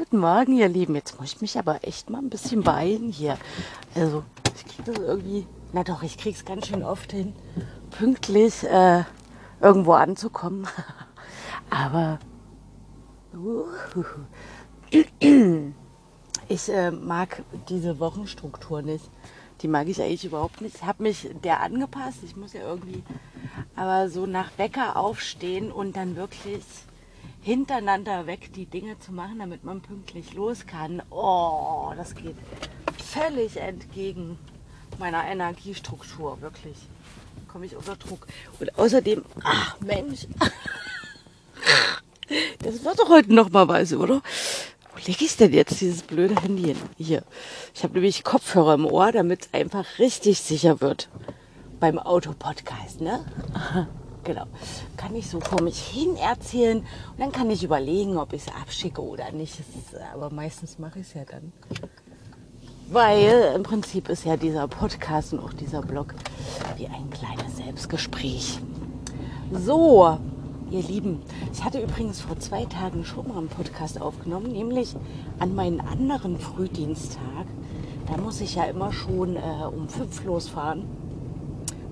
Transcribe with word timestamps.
Guten 0.00 0.16
Morgen, 0.16 0.56
ihr 0.56 0.70
Lieben. 0.70 0.94
Jetzt 0.94 1.20
muss 1.20 1.34
ich 1.34 1.42
mich 1.42 1.58
aber 1.58 1.84
echt 1.84 2.08
mal 2.08 2.22
ein 2.22 2.30
bisschen 2.30 2.62
beeilen 2.62 3.12
hier. 3.12 3.36
Also, 3.94 4.24
ich 4.56 4.64
kriege 4.64 4.92
das 4.92 4.96
irgendwie, 4.96 5.46
na 5.74 5.84
doch, 5.84 6.02
ich 6.02 6.16
kriege 6.16 6.34
es 6.34 6.46
ganz 6.46 6.68
schön 6.68 6.82
oft 6.82 7.12
hin, 7.12 7.34
pünktlich 7.90 8.64
äh, 8.64 9.04
irgendwo 9.60 9.92
anzukommen. 9.92 10.66
aber 11.70 12.18
uh, 13.34 13.66
ich 16.48 16.68
äh, 16.70 16.90
mag 16.92 17.42
diese 17.68 18.00
Wochenstruktur 18.00 18.80
nicht. 18.80 19.04
Die 19.60 19.68
mag 19.68 19.86
ich 19.86 20.00
eigentlich 20.00 20.24
überhaupt 20.24 20.62
nicht. 20.62 20.76
Ich 20.76 20.84
habe 20.86 21.02
mich 21.02 21.28
der 21.44 21.60
angepasst. 21.60 22.20
Ich 22.24 22.36
muss 22.36 22.54
ja 22.54 22.62
irgendwie 22.62 23.02
aber 23.76 24.08
so 24.08 24.24
nach 24.24 24.50
Wecker 24.56 24.96
aufstehen 24.96 25.70
und 25.70 25.94
dann 25.94 26.16
wirklich 26.16 26.62
hintereinander 27.42 28.26
weg 28.26 28.52
die 28.54 28.66
Dinge 28.66 28.98
zu 28.98 29.12
machen, 29.12 29.38
damit 29.38 29.64
man 29.64 29.80
pünktlich 29.80 30.34
los 30.34 30.66
kann. 30.66 31.02
Oh, 31.10 31.92
das 31.96 32.14
geht 32.14 32.36
völlig 32.98 33.56
entgegen 33.56 34.38
meiner 34.98 35.24
Energiestruktur, 35.24 36.40
wirklich. 36.40 36.76
Komme 37.48 37.66
ich 37.66 37.76
unter 37.76 37.96
Druck. 37.96 38.26
Und 38.60 38.78
außerdem, 38.78 39.24
ach 39.42 39.80
Mensch, 39.80 40.26
das 42.62 42.84
wird 42.84 42.98
doch 42.98 43.08
heute 43.08 43.34
noch 43.34 43.50
mal 43.50 43.66
was, 43.66 43.92
oder? 43.92 44.22
Wo 44.92 44.98
lege 45.06 45.24
ich 45.24 45.36
denn 45.36 45.52
jetzt 45.52 45.80
dieses 45.80 46.02
blöde 46.02 46.40
Handy 46.40 46.62
hin? 46.62 46.76
Hier. 46.96 47.24
Ich 47.74 47.82
habe 47.82 47.94
nämlich 47.94 48.22
Kopfhörer 48.22 48.74
im 48.74 48.86
Ohr, 48.86 49.10
damit 49.12 49.46
es 49.46 49.54
einfach 49.54 49.84
richtig 49.98 50.40
sicher 50.40 50.80
wird 50.80 51.08
beim 51.80 51.98
Autopodcast, 51.98 53.00
ne? 53.00 53.24
genau. 54.24 54.46
Kann 54.96 55.14
ich 55.14 55.28
so 55.28 55.40
vor 55.40 55.62
mich 55.62 55.78
hin 55.78 56.16
erzählen 56.16 56.78
und 56.78 57.18
dann 57.18 57.32
kann 57.32 57.50
ich 57.50 57.64
überlegen, 57.64 58.16
ob 58.16 58.32
ich 58.32 58.46
es 58.46 58.54
abschicke 58.54 59.02
oder 59.02 59.30
nicht. 59.32 59.54
aber 60.12 60.30
meistens 60.30 60.78
mache 60.78 61.00
ich 61.00 61.06
es 61.06 61.14
ja 61.14 61.24
dann. 61.24 61.52
Weil 62.88 63.52
im 63.54 63.62
Prinzip 63.62 64.08
ist 64.08 64.24
ja 64.24 64.36
dieser 64.36 64.66
Podcast 64.66 65.32
und 65.32 65.40
auch 65.40 65.52
dieser 65.52 65.80
Blog 65.80 66.14
wie 66.76 66.86
ein 66.86 67.08
kleines 67.10 67.56
Selbstgespräch. 67.56 68.58
So, 69.52 70.18
ihr 70.70 70.82
Lieben, 70.82 71.22
ich 71.52 71.64
hatte 71.64 71.80
übrigens 71.80 72.20
vor 72.20 72.38
zwei 72.40 72.64
Tagen 72.64 73.04
schon 73.04 73.28
mal 73.28 73.38
einen 73.38 73.48
Podcast 73.48 74.00
aufgenommen, 74.00 74.52
nämlich 74.52 74.96
an 75.38 75.54
meinen 75.54 75.80
anderen 75.80 76.38
Frühdiensttag. 76.38 77.46
Da 78.08 78.16
muss 78.16 78.40
ich 78.40 78.56
ja 78.56 78.64
immer 78.64 78.92
schon 78.92 79.36
äh, 79.36 79.40
um 79.72 79.88
fünf 79.88 80.24
losfahren 80.24 80.84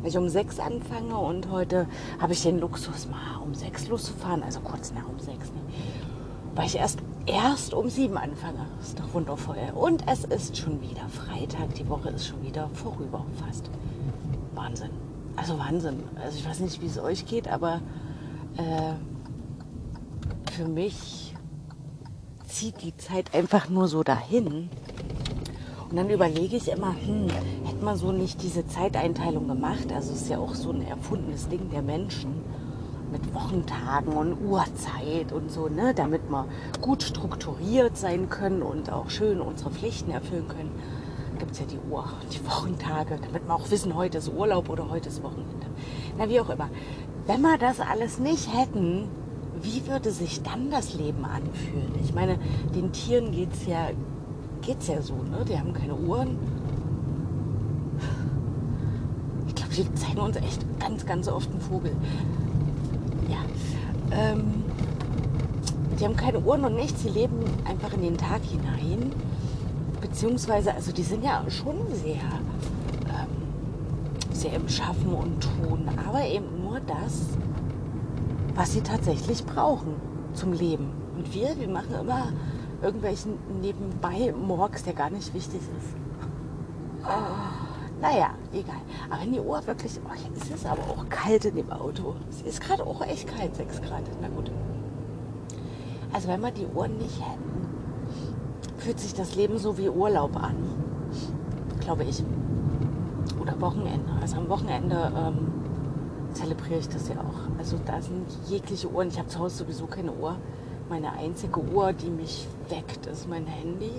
weil 0.01 0.11
ich 0.11 0.19
um 0.19 0.29
sechs 0.29 0.59
anfange 0.59 1.17
und 1.17 1.51
heute 1.51 1.87
habe 2.21 2.33
ich 2.33 2.43
den 2.43 2.61
Luxus, 2.61 3.09
mal 3.09 3.43
um 3.43 3.55
sechs 3.55 3.89
loszufahren, 3.89 4.43
also 4.43 4.61
kurz 4.61 4.93
nach 4.93 5.09
um 5.09 5.19
sechs, 5.19 5.49
ne? 5.49 5.61
weil 6.55 6.67
ich 6.67 6.77
erst, 6.77 6.99
erst 7.27 7.73
um 7.73 7.89
sieben 7.89 8.17
anfange. 8.17 8.67
Ist 8.81 8.99
doch 8.99 9.15
wundervoll. 9.15 9.57
Und 9.75 10.03
es 10.09 10.25
ist 10.25 10.57
schon 10.57 10.81
wieder 10.81 11.09
Freitag, 11.09 11.75
die 11.75 11.89
Woche 11.89 12.11
ist 12.11 12.27
schon 12.27 12.43
wieder 12.43 12.69
vorüber 12.75 13.25
fast. 13.45 13.71
Wahnsinn. 14.55 14.91
Also 15.37 15.57
Wahnsinn. 15.59 16.03
Also 16.21 16.37
ich 16.39 16.45
weiß 16.45 16.61
nicht, 16.61 16.83
wie 16.83 16.87
es 16.87 16.99
euch 16.99 17.27
geht, 17.27 17.47
aber 17.47 17.81
äh, 18.57 18.93
für 20.53 20.67
mich 20.67 21.33
zieht 22.49 22.83
die 22.83 22.97
Zeit 22.97 23.35
einfach 23.35 23.69
nur 23.69 23.87
so 23.87 24.03
dahin. 24.03 24.69
Und 25.89 25.97
dann 25.97 26.11
überlege 26.11 26.57
ich 26.57 26.69
immer, 26.69 26.93
hm, 26.93 27.29
hätte 27.79 27.85
man 27.85 27.97
so 27.97 28.11
nicht 28.11 28.43
diese 28.43 28.67
Zeiteinteilung 28.67 29.47
gemacht? 29.47 29.93
Also 29.95 30.13
es 30.13 30.23
ist 30.23 30.31
ja 30.31 30.39
auch 30.39 30.57
so 30.57 30.73
ein 30.73 30.85
erfundenes 30.85 31.49
Ding 31.49 31.71
der 31.71 31.81
Menschen 31.81 32.43
mit 33.13 33.33
Wochentagen 33.33 34.15
und 34.15 34.37
Uhrzeit 34.45 35.31
und 35.33 35.49
so, 35.53 35.69
ne, 35.69 35.95
damit 35.95 36.29
wir 36.29 36.47
gut 36.81 37.05
strukturiert 37.05 37.97
sein 37.97 38.29
können 38.29 38.63
und 38.63 38.91
auch 38.91 39.11
schön 39.11 39.41
unsere 39.41 39.71
Pflichten 39.71 40.11
erfüllen 40.11 40.49
können. 40.49 40.73
Gibt 41.39 41.53
es 41.53 41.61
ja 41.61 41.67
die 41.67 41.79
Uhr, 41.89 42.05
die 42.33 42.45
Wochentage, 42.45 43.17
damit 43.23 43.47
wir 43.47 43.55
auch 43.55 43.71
wissen, 43.71 43.95
heute 43.95 44.19
ist 44.19 44.33
Urlaub 44.37 44.69
oder 44.71 44.91
heute 44.91 45.09
ist 45.09 45.23
Wochenende. 45.23 45.69
Na, 46.19 46.29
wie 46.29 46.41
auch 46.41 46.51
immer. 46.51 46.71
Wenn 47.29 47.43
wir 47.43 47.59
das 47.59 47.79
alles 47.79 48.19
nicht 48.19 48.53
hätten, 48.53 49.05
wie 49.63 49.87
würde 49.87 50.11
sich 50.11 50.43
dann 50.43 50.73
das 50.73 50.95
Leben 50.95 51.25
anfühlen? 51.25 51.93
Ich 52.03 52.13
meine, 52.13 52.41
den 52.75 52.91
Tieren 52.91 53.31
geht 53.31 53.53
es 53.53 53.67
ja 53.69 53.91
geht's 54.63 54.89
ja 54.89 55.01
so, 55.01 55.15
ne? 55.15 55.45
Die 55.49 55.57
haben 55.57 55.73
keine 55.73 55.95
Uhren. 55.95 56.37
Ich 59.47 59.55
glaube, 59.55 59.68
die 59.79 59.95
zeigen 59.95 60.19
uns 60.19 60.37
echt 60.37 60.65
ganz, 60.81 61.07
ganz 61.07 61.29
oft 61.29 61.51
einen 61.51 61.61
Vogel. 61.61 61.95
Ja. 63.29 63.39
Ähm, 64.11 64.65
die 65.99 66.05
haben 66.05 66.17
keine 66.17 66.41
Uhren 66.41 66.65
und 66.65 66.75
nichts, 66.75 67.03
sie 67.03 67.09
leben 67.09 67.39
einfach 67.65 67.93
in 67.93 68.03
den 68.03 68.17
Tag 68.17 68.43
hinein. 68.43 69.13
Beziehungsweise, 70.01 70.75
also 70.75 70.93
die 70.93 71.03
sind 71.03 71.25
ja 71.25 71.45
schon 71.49 71.77
sehr, 71.93 72.23
ähm, 73.09 74.33
sehr 74.33 74.55
im 74.55 74.69
Schaffen 74.69 75.13
und 75.13 75.41
Tun, 75.41 75.89
aber 76.07 76.25
eben 76.25 76.63
nur 76.63 76.81
das, 76.81 77.27
was 78.55 78.73
sie 78.73 78.81
tatsächlich 78.81 79.45
brauchen 79.45 79.95
zum 80.35 80.53
Leben. 80.53 80.91
Und 81.17 81.35
wir, 81.35 81.59
wir 81.59 81.69
machen 81.69 81.95
immer 82.01 82.29
irgendwelchen 82.81 83.33
nebenbei 83.61 84.33
Morgs, 84.33 84.85
der 84.85 84.93
gar 84.93 85.11
nicht 85.11 85.35
wichtig 85.35 85.61
ist. 85.61 85.97
Oh, 87.05 87.68
naja, 88.01 88.31
egal. 88.53 88.81
Aber 89.11 89.23
wenn 89.23 89.33
die 89.33 89.41
Uhr 89.41 89.67
wirklich, 89.67 89.99
oh, 90.05 90.15
jetzt 90.15 90.45
ist 90.45 90.55
es 90.55 90.67
aber 90.67 90.83
auch 90.83 91.09
kalt 91.09 91.45
in 91.45 91.57
dem 91.57 91.71
Auto. 91.73 92.15
Es 92.31 92.43
ist 92.43 92.61
gerade 92.61 92.87
auch 92.87 93.03
echt 93.03 93.27
kalt, 93.27 93.57
6 93.57 93.83
Grad. 93.83 94.03
Na 94.21 94.29
gut. 94.29 94.51
Also 96.13 96.29
wenn 96.29 96.41
wir 96.41 96.51
die 96.53 96.67
Uhren 96.67 96.97
nicht 96.97 97.21
hätten, 97.21 97.69
fühlt 98.79 99.01
sich 99.01 99.15
das 99.15 99.35
Leben 99.35 99.59
so 99.59 99.77
wie 99.79 99.89
Urlaub 99.89 100.37
an. 100.37 100.57
Glaube 101.81 102.05
ich. 102.05 102.23
Oder 103.41 103.61
Wochenende. 103.61 104.13
Also 104.21 104.37
am 104.37 104.49
Wochenende 104.49 105.13
ähm, 105.17 105.53
zelebriere 106.35 106.79
ich 106.79 106.89
das 106.89 107.09
ja 107.09 107.17
auch. 107.17 107.59
Also 107.59 107.79
da 107.85 108.01
sind 108.01 108.27
jegliche 108.49 108.89
Uhren. 108.89 109.09
Ich 109.09 109.19
habe 109.19 109.29
zu 109.29 109.41
Hause 109.41 109.57
sowieso 109.57 109.87
keine 109.87 110.13
Uhr. 110.13 110.37
Meine 110.89 111.13
einzige 111.13 111.61
Uhr, 111.61 111.93
die 111.93 112.11
mich 112.11 112.47
weckt, 112.69 113.07
ist 113.07 113.29
mein 113.29 113.47
Handy. 113.47 113.91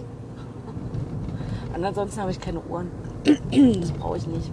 Und 1.74 1.84
ansonsten 1.84 2.22
habe 2.22 2.32
ich 2.32 2.40
keine 2.40 2.62
Uhren. 2.62 2.92
Das 3.80 3.92
brauche 3.92 4.18
ich 4.18 4.28
nicht. 4.28 4.50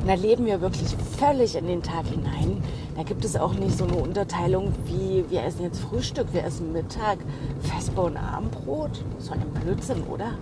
Und 0.00 0.08
da 0.08 0.14
leben 0.14 0.46
wir 0.46 0.60
wirklich 0.60 0.96
völlig 1.18 1.56
in 1.56 1.66
den 1.66 1.82
Tag 1.82 2.06
hinein. 2.06 2.62
Da 2.96 3.02
gibt 3.02 3.24
es 3.24 3.36
auch 3.36 3.54
nicht 3.54 3.76
so 3.76 3.84
eine 3.84 3.96
Unterteilung 3.96 4.72
wie 4.84 5.24
wir 5.28 5.44
essen 5.44 5.62
jetzt 5.62 5.80
Frühstück, 5.80 6.32
wir 6.32 6.44
essen 6.44 6.72
Mittag, 6.72 7.18
Vesper 7.60 8.04
und 8.04 8.16
Abendbrot. 8.16 9.04
So 9.18 9.32
ein 9.32 9.40
Blödsinn, 9.62 10.02
oder? 10.04 10.32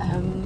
Ähm, 0.00 0.44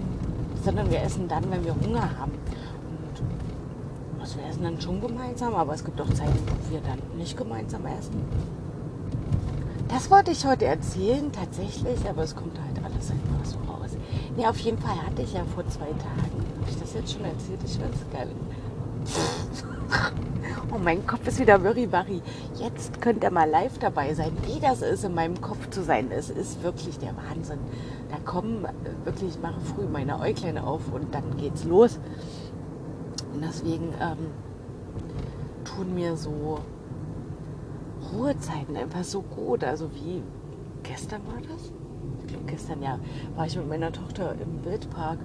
sondern 0.65 0.91
wir 0.91 1.03
essen 1.03 1.29
dann, 1.29 1.51
wenn 1.51 1.65
wir 1.65 1.75
Hunger 1.75 2.19
haben. 2.19 2.33
Und 2.33 4.21
also 4.21 4.39
wir 4.39 4.47
essen 4.47 4.63
dann 4.63 4.81
schon 4.81 5.01
gemeinsam, 5.01 5.55
aber 5.55 5.75
es 5.75 5.85
gibt 5.85 6.01
auch 6.01 6.09
Zeiten, 6.11 6.39
wo 6.47 6.73
wir 6.73 6.81
dann 6.81 6.99
nicht 7.19 7.37
gemeinsam 7.37 7.85
essen. 7.87 8.23
Das 9.89 10.11
wollte 10.11 10.31
ich 10.31 10.47
heute 10.47 10.65
erzählen, 10.65 11.31
tatsächlich, 11.33 12.09
aber 12.09 12.23
es 12.23 12.35
kommt 12.35 12.59
halt 12.59 12.85
alles 12.85 13.11
einfach 13.11 13.45
so 13.45 13.59
raus. 13.71 13.91
Nee, 14.37 14.47
auf 14.47 14.59
jeden 14.61 14.79
Fall 14.79 14.97
hatte 14.97 15.23
ich 15.23 15.35
ja 15.35 15.45
vor 15.55 15.67
zwei 15.69 15.87
Tagen, 15.87 16.45
habe 16.61 16.71
ich 16.71 16.79
das 16.79 16.95
jetzt 16.95 17.13
schon 17.13 17.25
erzählt? 17.25 17.61
Ich 17.65 17.79
weiß 17.79 18.11
gar 18.13 18.25
nicht. 18.25 18.37
Oh, 20.75 20.79
mein 20.79 21.07
Kopf 21.07 21.27
ist 21.27 21.39
wieder 21.39 21.63
wirri 21.63 21.87
Jetzt 22.55 23.01
könnt 23.03 23.23
ihr 23.25 23.31
mal 23.31 23.49
live 23.49 23.79
dabei 23.79 24.15
sein, 24.15 24.33
wie 24.47 24.59
das 24.59 24.81
ist, 24.81 25.05
in 25.05 25.15
meinem 25.15 25.39
Kopf 25.43 25.69
zu 25.69 25.83
sein. 25.83 26.11
Es 26.11 26.31
ist 26.31 26.63
wirklich 26.63 26.99
der 26.99 27.15
Wahnsinn. 27.15 27.59
Da 28.11 28.17
kommen 28.25 28.65
äh, 28.65 29.05
wirklich, 29.05 29.35
ich 29.37 29.43
mache 29.43 29.61
früh 29.61 29.85
meine 29.85 30.19
Äuglein 30.19 30.57
auf 30.57 30.81
und 30.91 31.15
dann 31.15 31.37
geht's 31.37 31.65
los. 31.65 31.99
Und 33.35 33.43
deswegen 33.43 33.93
ähm, 34.01 34.31
tun 35.65 35.95
mir 35.95 36.17
so 36.17 36.61
Ruhezeiten 38.15 38.77
einfach 38.77 39.05
so 39.05 39.21
gut. 39.21 39.65
Also 39.65 39.91
wie 39.93 40.23
gestern 40.83 41.21
war 41.27 41.41
das? 41.43 41.71
Ich 42.21 42.27
glaube 42.29 42.45
gestern 42.47 42.83
ja, 42.83 42.99
war 43.37 43.47
ich 43.47 43.57
mit 43.57 43.69
meiner 43.69 43.93
Tochter 43.93 44.35
im 44.35 44.65
Wildpark. 44.65 45.19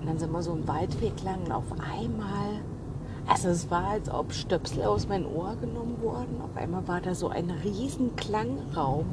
Und 0.00 0.06
dann 0.06 0.18
sind 0.18 0.32
wir 0.32 0.42
so 0.42 0.52
einen 0.52 0.66
Waldweg 0.66 1.22
lang 1.22 1.44
und 1.44 1.52
auf 1.52 1.72
einmal, 1.72 2.62
also 3.26 3.48
es 3.48 3.70
war, 3.70 3.88
als 3.88 4.10
ob 4.10 4.32
Stöpsel 4.32 4.84
aus 4.84 5.08
meinem 5.08 5.26
Ohr 5.26 5.56
genommen 5.60 5.96
wurden. 6.00 6.40
Auf 6.42 6.56
einmal 6.56 6.88
war 6.88 7.00
da 7.00 7.14
so 7.14 7.28
ein 7.28 7.50
riesen 7.50 8.16
Klangraum. 8.16 9.06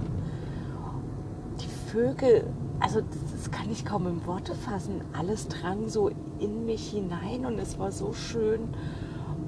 Die 1.60 1.92
Vögel, 1.92 2.46
also 2.80 3.02
das 3.02 3.52
kann 3.52 3.70
ich 3.70 3.84
kaum 3.84 4.08
in 4.08 4.26
Worte 4.26 4.56
fassen. 4.56 5.02
Alles 5.18 5.48
drang 5.50 5.90
so 5.90 6.10
in 6.40 6.66
mich 6.66 6.92
hinein 6.92 7.46
und 7.46 7.60
es 7.60 7.78
war 7.80 7.92
so 7.92 8.14
schön. 8.14 8.70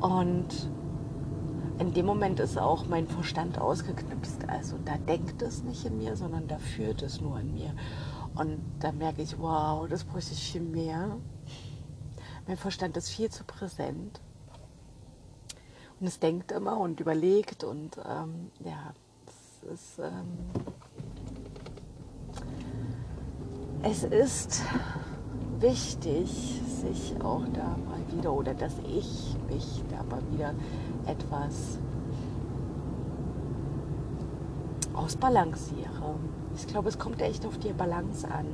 Und 0.02 0.70
in 1.80 1.94
dem 1.94 2.06
Moment 2.06 2.40
ist 2.42 2.58
auch 2.58 2.86
mein 2.88 3.08
Verstand 3.08 3.58
ausgeknipst. 3.58 4.50
Also 4.50 4.78
da 4.84 4.98
denkt 4.98 5.42
es 5.42 5.64
nicht 5.64 5.86
in 5.86 5.98
mir, 5.98 6.16
sondern 6.18 6.48
da 6.48 6.58
führt 6.58 7.02
es 7.02 7.22
nur 7.22 7.40
in 7.40 7.54
mir. 7.54 7.74
Und 8.36 8.60
da 8.80 8.92
merke 8.92 9.22
ich, 9.22 9.40
wow, 9.40 9.88
das 9.88 10.04
bräuchte 10.04 10.34
ich 10.34 10.52
viel 10.52 10.62
mehr. 10.62 11.18
Mein 12.48 12.58
Verstand 12.58 12.98
ist 12.98 13.10
viel 13.10 13.30
zu 13.30 13.44
präsent. 13.46 14.20
Und 16.00 16.08
es 16.08 16.20
denkt 16.20 16.52
immer 16.52 16.78
und 16.78 17.00
überlegt 17.00 17.64
und 17.64 17.98
ähm, 17.98 18.52
ja, 18.64 18.94
es 19.28 19.72
ist, 19.74 20.00
ähm, 20.00 20.38
es 23.84 24.04
ist 24.04 24.62
wichtig, 25.60 26.62
sich 26.82 27.22
auch 27.22 27.44
da 27.54 27.78
mal 27.86 28.00
wieder 28.16 28.34
oder 28.34 28.54
dass 28.54 28.74
ich 28.80 29.36
mich 29.50 29.84
da 29.90 30.04
mal 30.04 30.22
wieder 30.32 30.54
etwas 31.10 31.80
ausbalanciere. 34.94 36.16
Ich 36.56 36.68
glaube, 36.68 36.90
es 36.90 37.00
kommt 37.00 37.22
echt 37.22 37.46
auf 37.46 37.58
die 37.58 37.74
Balance 37.74 38.28
an 38.28 38.46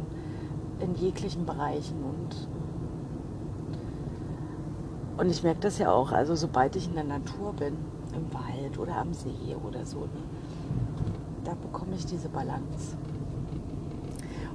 in 0.79 0.95
jeglichen 0.95 1.45
Bereichen 1.45 2.03
und 2.03 2.47
und 5.17 5.29
ich 5.29 5.43
merke 5.43 5.61
das 5.61 5.77
ja 5.77 5.91
auch, 5.91 6.11
also 6.11 6.35
sobald 6.35 6.75
ich 6.75 6.87
in 6.87 6.95
der 6.95 7.05
Natur 7.05 7.53
bin, 7.53 7.77
im 8.13 8.33
Wald 8.33 8.77
oder 8.77 8.97
am 8.97 9.13
See 9.13 9.55
oder 9.65 9.85
so, 9.85 9.99
ne, 9.99 10.07
da 11.45 11.53
bekomme 11.53 11.95
ich 11.95 12.05
diese 12.05 12.27
Balance. 12.27 12.97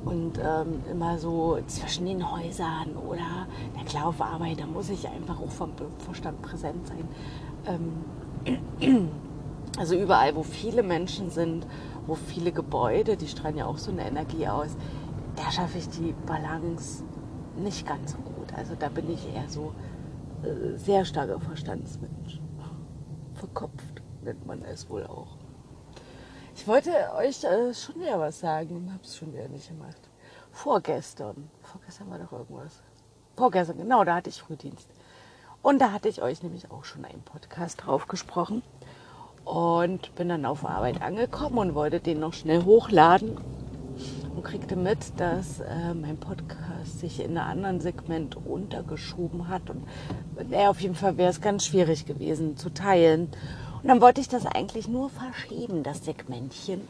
Und 0.04 0.38
ähm, 0.38 0.82
immer 0.90 1.18
so 1.18 1.58
zwischen 1.66 2.06
den 2.06 2.30
Häusern 2.30 2.96
oder, 3.06 3.46
na 3.74 3.84
klar, 3.84 4.06
auf 4.06 4.20
Arbeit, 4.20 4.60
da 4.60 4.66
muss 4.66 4.90
ich 4.90 5.08
einfach 5.08 5.40
auch 5.40 5.50
vom 5.50 5.70
Verstand 5.98 6.40
präsent 6.42 6.86
sein. 6.86 7.08
Ähm, 7.66 8.04
also 9.78 9.94
überall, 9.94 10.34
wo 10.34 10.42
viele 10.42 10.82
Menschen 10.82 11.30
sind, 11.30 11.66
wo 12.06 12.14
viele 12.14 12.52
Gebäude, 12.52 13.16
die 13.16 13.28
strahlen 13.28 13.56
ja 13.56 13.66
auch 13.66 13.78
so 13.78 13.90
eine 13.90 14.06
Energie 14.06 14.46
aus, 14.48 14.76
da 15.36 15.50
schaffe 15.50 15.78
ich 15.78 15.88
die 15.88 16.14
Balance 16.26 17.04
nicht 17.56 17.86
ganz 17.86 18.12
so 18.12 18.18
gut. 18.18 18.52
Also 18.54 18.74
da 18.78 18.88
bin 18.88 19.10
ich 19.10 19.32
eher 19.34 19.48
so 19.48 19.74
äh, 20.42 20.76
sehr 20.76 21.04
starker 21.04 21.40
Verstandsmensch. 21.40 22.40
Verkopft 23.34 24.02
nennt 24.22 24.46
man 24.46 24.62
es 24.62 24.88
wohl 24.90 25.06
auch. 25.06 25.36
Ich 26.54 26.66
wollte 26.66 26.90
euch 27.16 27.42
äh, 27.44 27.72
schon 27.72 28.00
wieder 28.00 28.18
was 28.18 28.40
sagen 28.40 28.76
und 28.76 28.92
habe 28.92 29.02
es 29.02 29.16
schon 29.16 29.32
wieder 29.32 29.48
nicht 29.48 29.68
gemacht. 29.68 30.10
Vorgestern. 30.52 31.48
Vorgestern 31.62 32.10
war 32.10 32.18
doch 32.18 32.32
irgendwas. 32.32 32.82
Vorgestern, 33.36 33.78
genau, 33.78 34.04
da 34.04 34.16
hatte 34.16 34.30
ich 34.30 34.42
Frühdienst. 34.42 34.88
Und 35.62 35.80
da 35.80 35.92
hatte 35.92 36.08
ich 36.08 36.22
euch 36.22 36.42
nämlich 36.42 36.70
auch 36.70 36.84
schon 36.84 37.04
einen 37.04 37.22
Podcast 37.22 37.84
drauf 37.84 38.08
gesprochen. 38.08 38.62
Und 39.44 40.14
bin 40.14 40.28
dann 40.28 40.44
auf 40.44 40.64
Arbeit 40.64 41.02
angekommen 41.02 41.58
und 41.58 41.74
wollte 41.74 42.00
den 42.00 42.20
noch 42.20 42.34
schnell 42.34 42.64
hochladen 42.64 43.38
und 44.34 44.44
kriegte 44.44 44.76
mit, 44.76 44.98
dass 45.18 45.60
äh, 45.60 45.94
mein 45.94 46.18
Podcast 46.18 47.00
sich 47.00 47.20
in 47.20 47.36
einem 47.36 47.50
anderen 47.50 47.80
Segment 47.80 48.36
runtergeschoben 48.36 49.48
hat. 49.48 49.68
Und 49.70 49.86
äh, 50.50 50.66
auf 50.66 50.80
jeden 50.80 50.94
Fall 50.94 51.16
wäre 51.16 51.30
es 51.30 51.40
ganz 51.40 51.66
schwierig 51.66 52.06
gewesen 52.06 52.56
zu 52.56 52.70
teilen. 52.70 53.30
Und 53.82 53.88
dann 53.88 54.00
wollte 54.00 54.20
ich 54.20 54.28
das 54.28 54.46
eigentlich 54.46 54.88
nur 54.88 55.10
verschieben, 55.10 55.82
das 55.82 56.04
Segmentchen. 56.04 56.82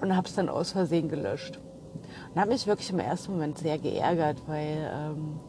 Und 0.00 0.16
habe 0.16 0.26
es 0.26 0.34
dann 0.34 0.48
aus 0.48 0.72
Versehen 0.72 1.08
gelöscht. 1.08 1.58
Und 2.34 2.40
habe 2.40 2.52
mich 2.52 2.66
wirklich 2.66 2.90
im 2.90 3.00
ersten 3.00 3.32
Moment 3.32 3.58
sehr 3.58 3.78
geärgert, 3.78 4.38
weil, 4.46 4.90
ähm, 4.94 5.40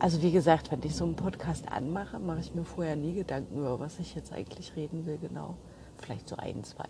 also 0.00 0.22
wie 0.22 0.32
gesagt, 0.32 0.72
wenn 0.72 0.80
ich 0.82 0.96
so 0.96 1.04
einen 1.04 1.14
Podcast 1.14 1.70
anmache, 1.70 2.18
mache 2.18 2.40
ich 2.40 2.54
mir 2.54 2.64
vorher 2.64 2.96
nie 2.96 3.12
Gedanken 3.12 3.58
über, 3.58 3.78
was 3.78 3.98
ich 3.98 4.14
jetzt 4.14 4.32
eigentlich 4.32 4.74
reden 4.74 5.04
will, 5.04 5.18
genau. 5.18 5.56
Vielleicht 5.98 6.28
so 6.28 6.36
ein, 6.36 6.64
zwei. 6.64 6.88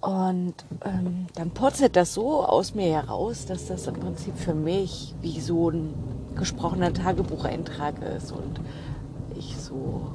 Und 0.00 0.54
ähm, 0.84 1.26
dann 1.34 1.50
purzelt 1.50 1.96
das 1.96 2.14
so 2.14 2.44
aus 2.44 2.76
mir 2.76 2.92
heraus, 2.92 3.44
dass 3.46 3.66
das 3.66 3.88
im 3.88 3.94
Prinzip 3.94 4.36
für 4.38 4.54
mich 4.54 5.16
wie 5.20 5.40
so 5.40 5.70
ein 5.70 5.94
gesprochener 6.36 6.92
Tagebucheintrag 6.92 8.00
ist 8.02 8.30
und 8.30 8.60
ich 9.36 9.56
so 9.56 10.12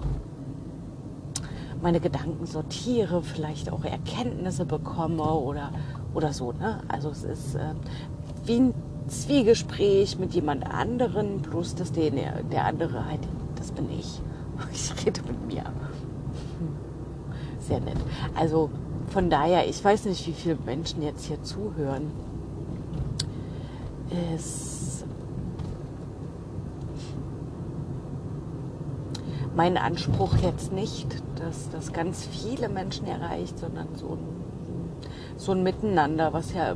meine 1.81 1.99
Gedanken 1.99 2.45
sortiere, 2.45 3.21
vielleicht 3.21 3.69
auch 3.71 3.83
Erkenntnisse 3.83 4.65
bekomme 4.65 5.23
oder, 5.23 5.73
oder 6.13 6.31
so. 6.31 6.53
Ne? 6.53 6.81
Also 6.87 7.09
es 7.09 7.23
ist 7.23 7.55
äh, 7.55 7.73
wie 8.45 8.59
ein 8.59 8.73
Zwiegespräch 9.07 10.17
mit 10.19 10.33
jemand 10.33 10.65
anderen, 10.65 11.41
plus 11.41 11.75
dass 11.75 11.91
der, 11.91 12.11
der 12.11 12.65
andere 12.65 13.05
halt, 13.05 13.21
das 13.55 13.71
bin 13.71 13.89
ich. 13.91 14.21
Ich 14.71 15.05
rede 15.05 15.21
mit 15.23 15.47
mir. 15.47 15.63
Sehr 17.59 17.79
nett. 17.79 17.97
Also 18.35 18.69
von 19.07 19.29
daher, 19.29 19.67
ich 19.67 19.83
weiß 19.83 20.05
nicht, 20.05 20.27
wie 20.27 20.33
viele 20.33 20.57
Menschen 20.65 21.01
jetzt 21.01 21.25
hier 21.25 21.41
zuhören. 21.41 22.11
Es 24.35 24.81
mein 29.55 29.77
Anspruch 29.77 30.37
jetzt 30.37 30.71
nicht, 30.71 31.07
dass 31.35 31.69
das 31.69 31.93
ganz 31.93 32.25
viele 32.25 32.69
Menschen 32.69 33.05
erreicht, 33.05 33.59
sondern 33.59 33.87
so 33.95 34.13
ein, 34.13 34.19
so 35.37 35.51
ein 35.51 35.63
Miteinander, 35.63 36.33
was 36.33 36.53
ja 36.53 36.75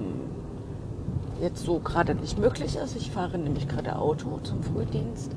jetzt 1.42 1.64
so 1.64 1.80
gerade 1.80 2.16
nicht 2.16 2.40
möglich 2.40 2.76
ist. 2.76 2.96
Ich 2.96 3.12
fahre 3.12 3.38
nämlich 3.38 3.68
gerade 3.68 3.98
Auto 3.98 4.40
zum 4.44 4.64
Frühdienst. 4.64 5.32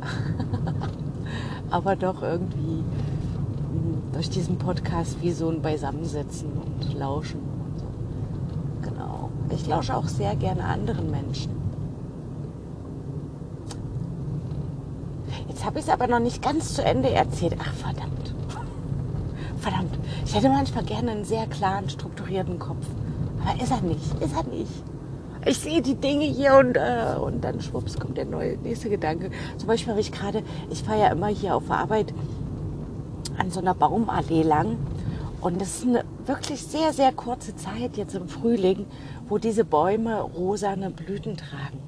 Aber 1.70 1.96
doch 1.96 2.22
irgendwie 2.22 2.84
durch 4.12 4.30
diesen 4.30 4.58
Podcast 4.58 5.20
wie 5.22 5.32
so 5.32 5.48
ein 5.48 5.62
Beisammensitzen 5.62 6.50
und 6.52 6.94
Lauschen 6.94 7.40
und 7.40 7.78
so. 7.78 7.86
Genau. 8.88 9.30
Ich 9.50 9.66
lausche 9.66 9.96
auch 9.96 10.08
sehr 10.08 10.34
gerne 10.36 10.64
anderen 10.64 11.10
Menschen. 11.10 11.54
Jetzt 15.48 15.64
habe 15.64 15.78
ich 15.78 15.84
es 15.84 15.90
aber 15.90 16.06
noch 16.06 16.18
nicht 16.18 16.42
ganz 16.42 16.74
zu 16.74 16.84
Ende 16.84 17.10
erzählt. 17.10 17.56
Ach, 17.58 17.72
verdammt. 17.74 18.34
Verdammt. 19.58 19.98
Ich 20.24 20.34
hätte 20.34 20.48
manchmal 20.48 20.84
gerne 20.84 21.12
einen 21.12 21.24
sehr 21.24 21.46
klaren, 21.46 21.88
strukturierten 21.88 22.58
Kopf. 22.58 22.86
Aber 23.44 23.62
ist 23.62 23.70
er 23.70 23.80
nicht. 23.80 24.14
Ist 24.20 24.34
er 24.34 24.44
nicht. 24.44 24.82
Ich 25.46 25.60
sehe 25.60 25.80
die 25.80 25.94
Dinge 25.94 26.24
hier 26.24 26.56
und, 26.56 26.76
äh, 26.76 27.14
und 27.20 27.44
dann 27.44 27.60
schwupps 27.60 28.00
kommt 28.00 28.18
der 28.18 28.24
neue, 28.24 28.56
nächste 28.58 28.90
Gedanke. 28.90 29.30
Zum 29.56 29.68
Beispiel 29.68 29.92
habe 29.92 30.00
ich 30.00 30.10
gerade, 30.10 30.42
ich 30.70 30.82
fahre 30.82 31.02
ja 31.02 31.08
immer 31.12 31.28
hier 31.28 31.54
auf 31.54 31.70
Arbeit 31.70 32.12
an 33.38 33.52
so 33.52 33.60
einer 33.60 33.74
Baumallee 33.74 34.42
lang. 34.42 34.76
Und 35.40 35.62
es 35.62 35.76
ist 35.76 35.86
eine 35.86 36.04
wirklich 36.24 36.62
sehr, 36.62 36.92
sehr 36.92 37.12
kurze 37.12 37.54
Zeit 37.54 37.96
jetzt 37.96 38.16
im 38.16 38.28
Frühling, 38.28 38.86
wo 39.28 39.38
diese 39.38 39.64
Bäume 39.64 40.20
rosane 40.20 40.90
Blüten 40.90 41.36
tragen. 41.36 41.78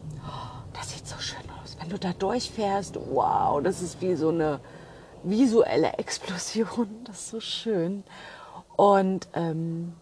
Das 0.72 0.90
sieht 0.90 1.08
so 1.08 1.18
schön 1.18 1.42
aus. 1.60 1.76
Wenn 1.80 1.88
du 1.88 1.98
da 1.98 2.12
durchfährst, 2.12 2.96
wow, 3.12 3.60
das 3.60 3.82
ist 3.82 4.00
wie 4.00 4.14
so 4.14 4.28
eine 4.28 4.60
visuelle 5.24 5.94
Explosion. 5.94 6.88
Das 7.04 7.16
ist 7.16 7.30
so 7.30 7.40
schön. 7.40 8.04
Und 8.76 9.26
ähm, 9.34 9.94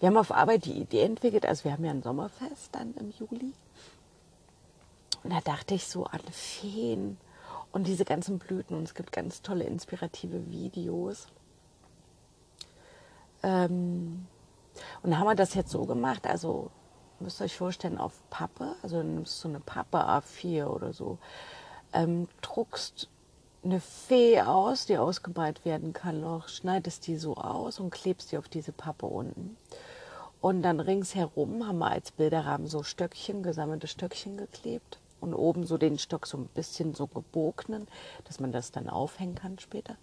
wir 0.00 0.08
haben 0.08 0.16
auf 0.16 0.32
Arbeit 0.32 0.64
die 0.64 0.78
Idee 0.78 1.02
entwickelt, 1.02 1.46
also 1.46 1.64
wir 1.64 1.72
haben 1.72 1.84
ja 1.84 1.90
ein 1.90 2.02
Sommerfest 2.02 2.74
dann 2.74 2.94
im 2.94 3.10
Juli. 3.10 3.52
Und 5.22 5.32
da 5.32 5.40
dachte 5.40 5.74
ich 5.74 5.86
so 5.86 6.04
an 6.04 6.20
Feen 6.30 7.18
und 7.72 7.86
diese 7.86 8.04
ganzen 8.04 8.38
Blüten. 8.38 8.76
Und 8.76 8.84
es 8.84 8.94
gibt 8.94 9.12
ganz 9.12 9.42
tolle, 9.42 9.64
inspirative 9.64 10.50
Videos. 10.50 11.26
Ähm, 13.42 14.26
und 15.02 15.10
da 15.10 15.18
haben 15.18 15.26
wir 15.26 15.34
das 15.34 15.54
jetzt 15.54 15.70
so 15.70 15.84
gemacht. 15.84 16.26
Also 16.26 16.70
müsst 17.18 17.40
ihr 17.40 17.44
euch 17.44 17.56
vorstellen, 17.56 17.98
auf 17.98 18.12
Pappe, 18.30 18.76
also 18.82 19.02
du 19.02 19.04
nimmst 19.04 19.40
so 19.40 19.48
eine 19.48 19.60
Pappe 19.60 19.98
A4 19.98 20.66
oder 20.66 20.92
so, 20.92 21.18
ähm, 21.92 22.28
druckst 22.40 23.08
eine 23.66 23.80
Fee 23.80 24.40
aus, 24.40 24.86
die 24.86 24.96
ausgemalt 24.96 25.64
werden 25.64 25.92
kann 25.92 26.20
noch, 26.20 26.48
schneidest 26.48 27.06
die 27.06 27.16
so 27.16 27.36
aus 27.36 27.80
und 27.80 27.90
klebst 27.90 28.32
die 28.32 28.38
auf 28.38 28.48
diese 28.48 28.72
Pappe 28.72 29.06
unten. 29.06 29.56
Und 30.40 30.62
dann 30.62 30.80
ringsherum 30.80 31.66
haben 31.66 31.78
wir 31.78 31.90
als 31.90 32.12
Bilderrahmen 32.12 32.68
so 32.68 32.82
Stöckchen, 32.82 33.42
gesammelte 33.42 33.88
Stöckchen 33.88 34.36
geklebt 34.36 34.98
und 35.20 35.34
oben 35.34 35.66
so 35.66 35.78
den 35.78 35.98
Stock 35.98 36.26
so 36.26 36.36
ein 36.36 36.48
bisschen 36.54 36.94
so 36.94 37.06
gebogenen, 37.06 37.88
dass 38.24 38.38
man 38.38 38.52
das 38.52 38.70
dann 38.70 38.88
aufhängen 38.88 39.34
kann 39.34 39.58
später. 39.58 39.96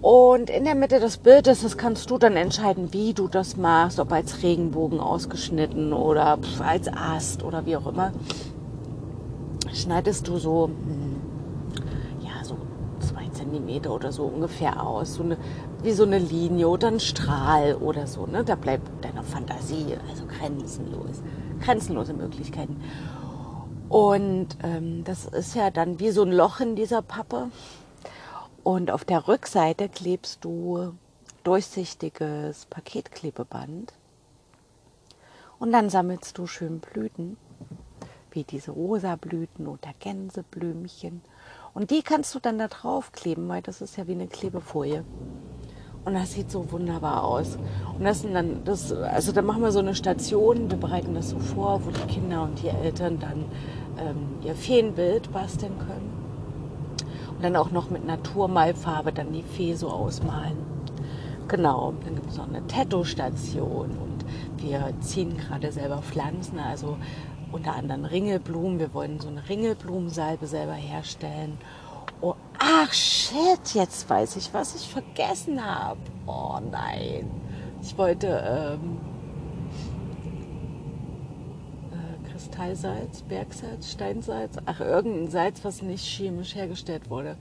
Und 0.00 0.48
in 0.48 0.64
der 0.64 0.74
Mitte 0.74 1.00
des 1.00 1.18
Bildes, 1.18 1.62
das 1.62 1.76
kannst 1.76 2.10
du 2.10 2.18
dann 2.18 2.36
entscheiden, 2.36 2.92
wie 2.92 3.12
du 3.12 3.28
das 3.28 3.56
machst, 3.56 3.98
ob 3.98 4.12
als 4.12 4.42
Regenbogen 4.42 5.00
ausgeschnitten 5.00 5.92
oder 5.92 6.38
als 6.60 6.88
Ast 6.88 7.42
oder 7.42 7.66
wie 7.66 7.76
auch 7.76 7.86
immer. 7.86 8.12
Schneidest 9.74 10.28
du 10.28 10.38
so, 10.38 10.68
hm, 10.68 11.20
ja, 12.22 12.44
so 12.44 12.56
zwei 13.00 13.28
Zentimeter 13.56 13.90
oder 13.92 14.12
so 14.12 14.24
ungefähr 14.24 14.82
aus, 14.82 15.14
so 15.14 15.22
eine, 15.22 15.38
wie 15.82 15.92
so 15.92 16.04
eine 16.04 16.18
Linie 16.18 16.68
oder 16.68 16.88
ein 16.88 17.00
Strahl 17.00 17.74
oder 17.74 18.06
so. 18.06 18.26
Ne? 18.26 18.44
Da 18.44 18.54
bleibt 18.54 19.04
deiner 19.04 19.22
Fantasie 19.22 19.96
also 20.08 20.26
grenzenlos, 20.26 21.22
grenzenlose 21.60 22.12
Möglichkeiten. 22.12 22.82
Und 23.88 24.48
ähm, 24.62 25.04
das 25.04 25.26
ist 25.26 25.54
ja 25.54 25.70
dann 25.70 26.00
wie 26.00 26.10
so 26.10 26.22
ein 26.22 26.32
Loch 26.32 26.60
in 26.60 26.76
dieser 26.76 27.02
Pappe. 27.02 27.50
Und 28.62 28.90
auf 28.90 29.04
der 29.04 29.26
Rückseite 29.28 29.88
klebst 29.88 30.44
du 30.44 30.92
durchsichtiges 31.44 32.66
Paketklebeband. 32.66 33.92
Und 35.58 35.72
dann 35.72 35.88
sammelst 35.88 36.36
du 36.36 36.46
schön 36.46 36.80
Blüten, 36.80 37.38
wie 38.32 38.44
diese 38.44 38.72
rosa 38.72 39.16
Blüten 39.16 39.66
oder 39.66 39.94
Gänseblümchen. 40.00 41.22
Und 41.76 41.90
die 41.90 42.00
kannst 42.00 42.34
du 42.34 42.38
dann 42.38 42.56
da 42.56 42.68
drauf 42.68 43.12
kleben, 43.12 43.50
weil 43.50 43.60
das 43.60 43.82
ist 43.82 43.98
ja 43.98 44.06
wie 44.06 44.12
eine 44.12 44.28
Klebefolie. 44.28 45.04
Und 46.06 46.14
das 46.14 46.32
sieht 46.32 46.50
so 46.50 46.72
wunderbar 46.72 47.22
aus. 47.22 47.58
Und 47.98 48.02
das 48.02 48.22
sind 48.22 48.32
dann, 48.32 48.64
das, 48.64 48.94
also 48.94 49.30
dann 49.30 49.44
machen 49.44 49.60
wir 49.60 49.70
so 49.70 49.80
eine 49.80 49.94
Station, 49.94 50.70
wir 50.70 50.78
bereiten 50.78 51.12
das 51.12 51.28
so 51.28 51.38
vor, 51.38 51.84
wo 51.84 51.90
die 51.90 52.14
Kinder 52.14 52.44
und 52.44 52.62
die 52.62 52.68
Eltern 52.68 53.20
dann 53.20 53.44
ähm, 53.98 54.38
ihr 54.42 54.54
Feenbild 54.54 55.30
basteln 55.34 55.76
können. 55.76 56.14
Und 57.36 57.44
dann 57.44 57.56
auch 57.56 57.70
noch 57.70 57.90
mit 57.90 58.06
Naturmalfarbe 58.06 59.12
dann 59.12 59.34
die 59.34 59.42
Fee 59.42 59.74
so 59.74 59.90
ausmalen. 59.90 60.56
Genau, 61.46 61.92
dann 62.06 62.14
gibt 62.14 62.30
es 62.30 62.38
noch 62.38 62.48
eine 62.48 62.66
Tattoo-Station 62.66 63.90
und 63.90 64.24
wir 64.62 64.94
ziehen 65.00 65.36
gerade 65.36 65.70
selber 65.70 65.98
Pflanzen, 65.98 66.58
also 66.58 66.96
unter 67.52 67.74
anderem 67.74 68.04
Ringelblumen. 68.04 68.78
Wir 68.78 68.92
wollen 68.94 69.20
so 69.20 69.28
eine 69.28 69.48
Ringelblumensalbe 69.48 70.46
selber 70.46 70.74
herstellen. 70.74 71.58
Oh, 72.20 72.34
ach 72.58 72.92
shit, 72.92 73.74
jetzt 73.74 74.08
weiß 74.08 74.36
ich, 74.36 74.52
was 74.54 74.74
ich 74.74 74.88
vergessen 74.88 75.64
habe. 75.64 76.00
Oh 76.26 76.58
nein. 76.70 77.30
Ich 77.82 77.96
wollte 77.98 78.78
ähm, 78.80 78.98
äh, 81.92 82.30
Kristallsalz, 82.30 83.22
Bergsalz, 83.22 83.92
Steinsalz, 83.92 84.56
ach 84.64 84.80
irgendein 84.80 85.30
Salz, 85.30 85.64
was 85.64 85.82
nicht 85.82 86.04
chemisch 86.04 86.54
hergestellt 86.54 87.10
wurde, 87.10 87.36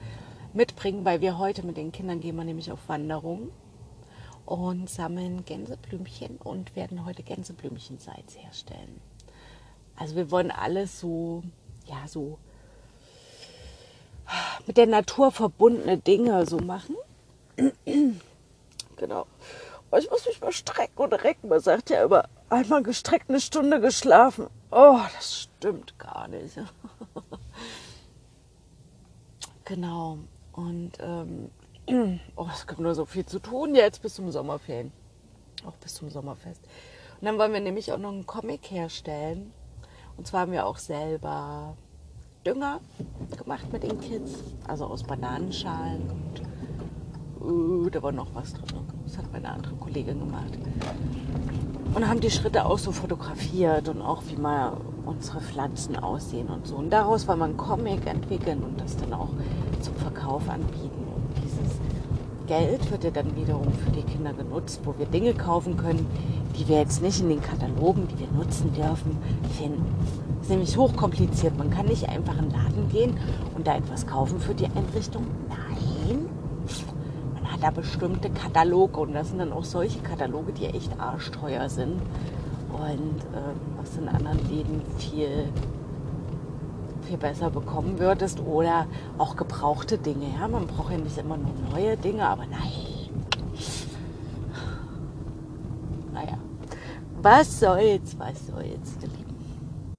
mitbringen, 0.54 1.06
weil 1.06 1.22
wir 1.22 1.38
heute 1.38 1.66
mit 1.66 1.78
den 1.78 1.92
Kindern 1.92 2.20
gehen 2.20 2.36
wir 2.36 2.44
nämlich 2.44 2.72
auf 2.72 2.88
Wanderung 2.88 3.50
und 4.46 4.90
sammeln 4.90 5.46
Gänseblümchen 5.46 6.38
und 6.38 6.76
werden 6.76 7.06
heute 7.06 7.24
Gänseblümchensalz 7.24 8.38
herstellen. 8.38 9.02
Also 9.96 10.16
wir 10.16 10.32
wollen 10.32 10.52
alles 10.52 11.00
so, 11.00 11.44
ja, 11.86 12.08
so 12.08 12.38
mit 14.66 14.78
der 14.78 14.88
Natur 14.88 15.32
verbundene 15.32 15.98
Dinge 15.98 16.46
so 16.46 16.58
machen. 16.58 16.96
genau. 18.96 19.28
Oh, 19.92 19.98
ich 19.98 20.10
muss 20.10 20.26
mich 20.26 20.42
mal 20.42 20.52
strecken 20.52 21.02
und 21.02 21.14
recken. 21.14 21.50
Man 21.50 21.60
sagt 21.60 21.90
ja 21.90 22.04
immer, 22.04 22.28
einmal 22.50 22.84
gestreckt 22.84 23.30
eine 23.30 23.40
Stunde 23.40 23.80
geschlafen. 23.80 24.48
Oh, 24.72 25.00
das 25.16 25.44
stimmt 25.44 25.98
gar 26.00 26.28
nicht. 26.28 26.56
genau. 29.66 30.18
Und 30.54 30.94
ähm, 31.00 31.52
oh, 32.36 32.48
es 32.52 32.66
gibt 32.66 32.80
nur 32.80 32.96
so 32.96 33.06
viel 33.06 33.26
zu 33.26 33.40
tun 33.40 33.76
jetzt 33.76 34.02
bis 34.02 34.16
zum 34.16 34.32
Sommerferien. 34.32 34.92
Auch 35.66 35.76
bis 35.76 35.94
zum 35.94 36.10
Sommerfest. 36.10 36.62
Und 37.22 37.26
dann 37.26 37.38
wollen 37.38 37.54
wir 37.54 37.62
nämlich 37.62 37.92
auch 37.92 37.98
noch 37.98 38.12
einen 38.12 38.26
Comic 38.26 38.72
herstellen. 38.72 39.54
Und 40.18 40.28
zwar 40.28 40.42
haben 40.42 40.52
wir 40.52 40.66
auch 40.66 40.78
selber 40.78 41.76
Dünger 42.46 42.80
gemacht 43.38 43.72
mit 43.72 43.84
den 43.84 44.00
Kids. 44.00 44.44
Also 44.68 44.86
aus 44.86 45.04
Bananenschalen 45.04 46.04
und 46.10 47.46
uh, 47.46 47.90
da 47.90 48.02
war 48.02 48.12
noch 48.12 48.34
was 48.34 48.54
drin. 48.54 48.86
Das 49.06 49.18
hat 49.18 49.32
meine 49.32 49.50
andere 49.50 49.76
Kollegin 49.76 50.20
gemacht. 50.20 50.58
Und 51.94 52.08
haben 52.08 52.20
die 52.20 52.32
Schritte 52.32 52.66
auch 52.66 52.78
so 52.78 52.92
fotografiert 52.92 53.88
und 53.88 54.02
auch 54.02 54.24
wie 54.28 54.36
mal 54.36 54.78
unsere 55.06 55.40
Pflanzen 55.40 55.96
aussehen 55.96 56.48
und 56.48 56.68
so. 56.68 56.76
Und 56.76 56.90
daraus 56.90 57.28
wir 57.40 57.46
einen 57.46 57.58
Comic 57.58 58.06
entwickeln 58.06 58.64
und 58.64 58.82
das 58.82 58.98
dann 58.98 59.14
auch 59.14 59.30
zum 59.82 59.96
Verkauf 59.96 60.50
anbieten. 60.50 61.05
Geld 62.48 62.92
wird 62.92 63.04
ja 63.04 63.12
dann 63.12 63.36
wiederum 63.36 63.72
für 63.72 63.92
die 63.92 64.04
Kinder 64.04 64.34
genutzt, 64.34 64.82
wo 64.84 64.94
wir 64.98 65.06
Dinge 65.06 65.34
kaufen 65.34 65.78
können, 65.78 66.06
die 66.58 66.68
wir 66.68 66.78
jetzt 66.78 67.02
nicht 67.02 67.20
in 67.22 67.30
den 67.30 67.42
Katalogen, 67.42 68.08
die 68.08 68.20
wir 68.20 68.28
nutzen 68.32 68.72
dürfen, 68.74 69.18
finden. 69.58 69.86
Das 70.38 70.44
ist 70.44 70.50
nämlich 70.50 70.78
hochkompliziert. 70.78 71.58
Man 71.58 71.70
kann 71.70 71.88
nicht 71.88 72.08
einfach 72.08 72.38
in 72.38 72.50
den 72.50 72.52
Laden 72.52 72.90
gehen 72.90 73.18
und 73.56 73.68
da 73.68 73.76
etwas 73.76 74.06
kaufen 74.06 74.40
für 74.40 74.54
die 74.54 74.66
Einrichtung. 74.66 75.26
Nein, 75.50 76.28
man 77.34 77.52
hat 77.52 77.64
da 77.64 77.72
bestimmte 77.72 78.30
Kataloge 78.30 79.00
und 79.00 79.14
das 79.14 79.30
sind 79.30 79.40
dann 79.40 79.52
auch 79.52 79.64
solche 79.64 80.00
Kataloge, 80.00 80.54
die 80.54 80.66
echt 80.66 81.00
arschteuer 81.00 81.68
sind 81.70 82.02
und 82.72 83.22
äh, 83.34 83.54
was 83.78 83.98
in 83.98 84.08
anderen 84.08 84.40
Läden 84.50 84.82
viel 84.98 85.50
viel 87.06 87.18
besser 87.18 87.50
bekommen 87.50 88.00
würdest 88.00 88.40
oder 88.40 88.88
auch 89.18 89.36
gebrauchte 89.36 89.98
Dinge. 89.98 90.28
Ja, 90.40 90.48
man 90.48 90.68
braucht 90.68 90.92
ja 90.92 90.98
nicht 90.98 91.18
immer 91.18 91.38
nur 91.38 91.54
neue 91.72 91.96
Dinge, 91.98 92.28
aber 92.28 92.46
nein. 92.46 92.72
Naja, 96.14 96.38
was 97.22 97.60
soll's, 97.60 98.18
was 98.18 98.48
soll's, 98.48 98.98
ihr 99.02 99.10
Lieben. 99.10 99.96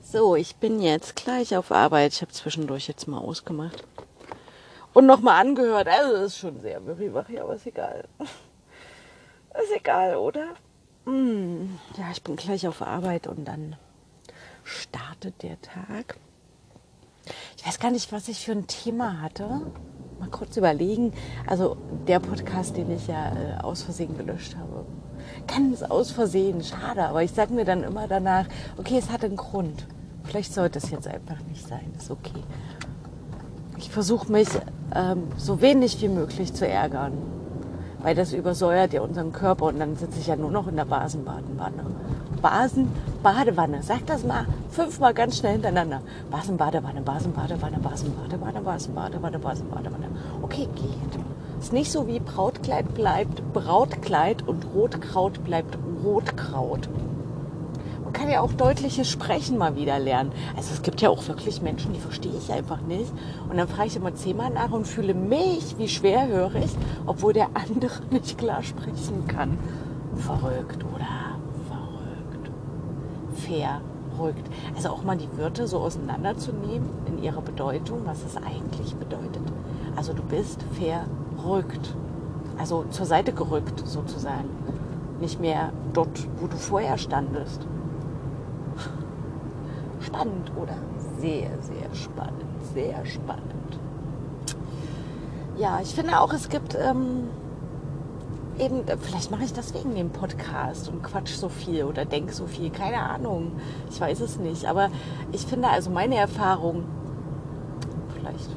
So, 0.00 0.36
ich 0.36 0.56
bin 0.56 0.80
jetzt 0.80 1.16
gleich 1.16 1.56
auf 1.56 1.72
Arbeit. 1.72 2.12
Ich 2.12 2.22
habe 2.22 2.32
zwischendurch 2.32 2.86
jetzt 2.86 3.08
mal 3.08 3.18
ausgemacht 3.18 3.84
und 4.92 5.06
nochmal 5.06 5.40
angehört. 5.40 5.88
Also, 5.88 6.12
das 6.12 6.26
ist 6.26 6.38
schon 6.38 6.60
sehr 6.60 6.80
mürriwach, 6.80 7.26
aber 7.40 7.54
ist 7.54 7.66
egal. 7.66 8.08
Ist 9.62 9.76
egal, 9.76 10.16
oder? 10.16 10.54
Hm, 11.04 11.78
ja, 11.96 12.10
ich 12.12 12.22
bin 12.22 12.36
gleich 12.36 12.66
auf 12.66 12.82
Arbeit 12.82 13.26
und 13.26 13.44
dann 13.44 13.76
startet 14.64 15.42
der 15.42 15.60
Tag. 15.60 16.18
Ich 17.56 17.66
weiß 17.66 17.78
gar 17.78 17.90
nicht, 17.90 18.12
was 18.12 18.28
ich 18.28 18.44
für 18.44 18.52
ein 18.52 18.66
Thema 18.66 19.20
hatte. 19.22 19.62
Mal 20.20 20.28
kurz 20.30 20.56
überlegen. 20.56 21.12
Also 21.46 21.76
der 22.06 22.20
Podcast, 22.20 22.76
den 22.76 22.90
ich 22.90 23.06
ja 23.06 23.32
äh, 23.32 23.62
aus 23.62 23.82
Versehen 23.82 24.16
gelöscht 24.16 24.56
habe. 24.56 24.84
Ganz 25.46 25.82
aus 25.82 26.10
Versehen, 26.10 26.62
schade. 26.62 27.06
Aber 27.06 27.22
ich 27.22 27.32
sage 27.32 27.54
mir 27.54 27.64
dann 27.64 27.82
immer 27.82 28.06
danach, 28.08 28.46
okay, 28.76 28.98
es 28.98 29.10
hat 29.10 29.24
einen 29.24 29.36
Grund. 29.36 29.86
Vielleicht 30.24 30.52
sollte 30.52 30.78
es 30.78 30.90
jetzt 30.90 31.06
einfach 31.06 31.40
nicht 31.48 31.66
sein. 31.66 31.92
Ist 31.96 32.10
okay. 32.10 32.42
Ich 33.76 33.90
versuche 33.90 34.30
mich 34.30 34.48
ähm, 34.94 35.28
so 35.36 35.60
wenig 35.60 36.00
wie 36.00 36.08
möglich 36.08 36.52
zu 36.54 36.66
ärgern. 36.66 37.12
Weil 38.00 38.14
das 38.14 38.32
übersäuert 38.32 38.92
ja 38.92 39.00
unseren 39.00 39.32
Körper 39.32 39.66
und 39.66 39.78
dann 39.78 39.96
sitze 39.96 40.20
ich 40.20 40.26
ja 40.26 40.36
nur 40.36 40.50
noch 40.50 40.68
in 40.68 40.76
der 40.76 40.84
Basenbadenwanne. 40.84 41.86
Basen, 42.44 42.92
Badewanne. 43.22 43.82
Sag 43.82 44.04
das 44.04 44.22
mal 44.22 44.44
fünfmal 44.68 45.14
ganz 45.14 45.38
schnell 45.38 45.52
hintereinander. 45.54 46.02
Basen, 46.30 46.58
Badewanne, 46.58 47.00
Basen, 47.00 47.32
Badewanne, 47.32 47.78
Basen, 47.78 48.12
Badewanne, 48.14 48.60
Basen, 48.60 48.94
Badewanne, 48.94 49.38
Basen, 49.38 49.70
Badewanne. 49.70 50.10
Okay, 50.42 50.68
geht. 50.74 51.22
Ist 51.58 51.72
nicht 51.72 51.90
so 51.90 52.06
wie 52.06 52.20
Brautkleid 52.20 52.94
bleibt 52.94 53.54
Brautkleid 53.54 54.46
und 54.46 54.66
Rotkraut 54.74 55.42
bleibt 55.42 55.78
Rotkraut. 56.04 56.90
Man 58.04 58.12
kann 58.12 58.28
ja 58.28 58.42
auch 58.42 58.52
deutliches 58.52 59.08
Sprechen 59.08 59.56
mal 59.56 59.76
wieder 59.76 59.98
lernen. 59.98 60.30
Also 60.54 60.74
es 60.74 60.82
gibt 60.82 61.00
ja 61.00 61.08
auch 61.08 61.26
wirklich 61.26 61.62
Menschen, 61.62 61.94
die 61.94 62.00
verstehe 62.00 62.36
ich 62.36 62.52
einfach 62.52 62.82
nicht. 62.82 63.10
Und 63.48 63.56
dann 63.56 63.68
frage 63.68 63.88
ich 63.88 63.96
immer 63.96 64.14
zehnmal 64.14 64.50
nach 64.50 64.72
und 64.72 64.86
fühle 64.86 65.14
mich 65.14 65.78
wie 65.78 65.88
schwerhörig, 65.88 66.76
obwohl 67.06 67.32
der 67.32 67.48
andere 67.54 67.94
nicht 68.10 68.36
klar 68.36 68.62
sprechen 68.62 69.26
kann. 69.28 69.56
Verrückt, 70.18 70.84
oder? 70.94 71.23
Verrückt. 73.44 74.48
Also 74.74 74.90
auch 74.90 75.02
mal 75.04 75.16
die 75.16 75.28
Wörter 75.38 75.66
so 75.66 75.78
auseinanderzunehmen 75.78 76.88
in 77.06 77.22
ihrer 77.22 77.42
Bedeutung, 77.42 78.02
was 78.04 78.24
es 78.24 78.36
eigentlich 78.36 78.94
bedeutet. 78.96 79.42
Also 79.96 80.12
du 80.12 80.22
bist 80.22 80.64
verrückt. 80.72 81.94
Also 82.58 82.84
zur 82.90 83.06
Seite 83.06 83.32
gerückt 83.32 83.86
sozusagen. 83.86 84.48
Nicht 85.20 85.40
mehr 85.40 85.72
dort, 85.92 86.26
wo 86.40 86.46
du 86.46 86.56
vorher 86.56 86.98
standest. 86.98 87.66
Spannend, 90.00 90.52
oder? 90.60 90.76
Sehr, 91.20 91.50
sehr 91.62 91.94
spannend. 91.94 92.44
Sehr 92.74 93.04
spannend. 93.06 93.44
Ja, 95.56 95.80
ich 95.80 95.94
finde 95.94 96.20
auch, 96.20 96.32
es 96.32 96.48
gibt 96.48 96.74
ähm, 96.74 97.28
eben, 98.58 98.82
vielleicht 99.00 99.30
mache 99.30 99.44
ich 99.44 99.52
das 99.52 99.74
wegen 99.74 99.94
dem 99.94 100.10
Podcast 100.10 100.88
und 100.88 101.02
quatsch 101.02 101.34
so 101.34 101.48
viel 101.48 101.84
oder 101.84 102.04
denke 102.04 102.32
so 102.32 102.46
viel. 102.46 102.70
Keine 102.70 103.00
Ahnung. 103.00 103.52
Ich 103.90 104.00
weiß 104.00 104.20
es 104.20 104.38
nicht. 104.38 104.66
Aber 104.66 104.90
ich 105.32 105.46
finde 105.46 105.68
also 105.68 105.90
meine 105.90 106.16
Erfahrung, 106.16 106.84
vielleicht 108.14 108.50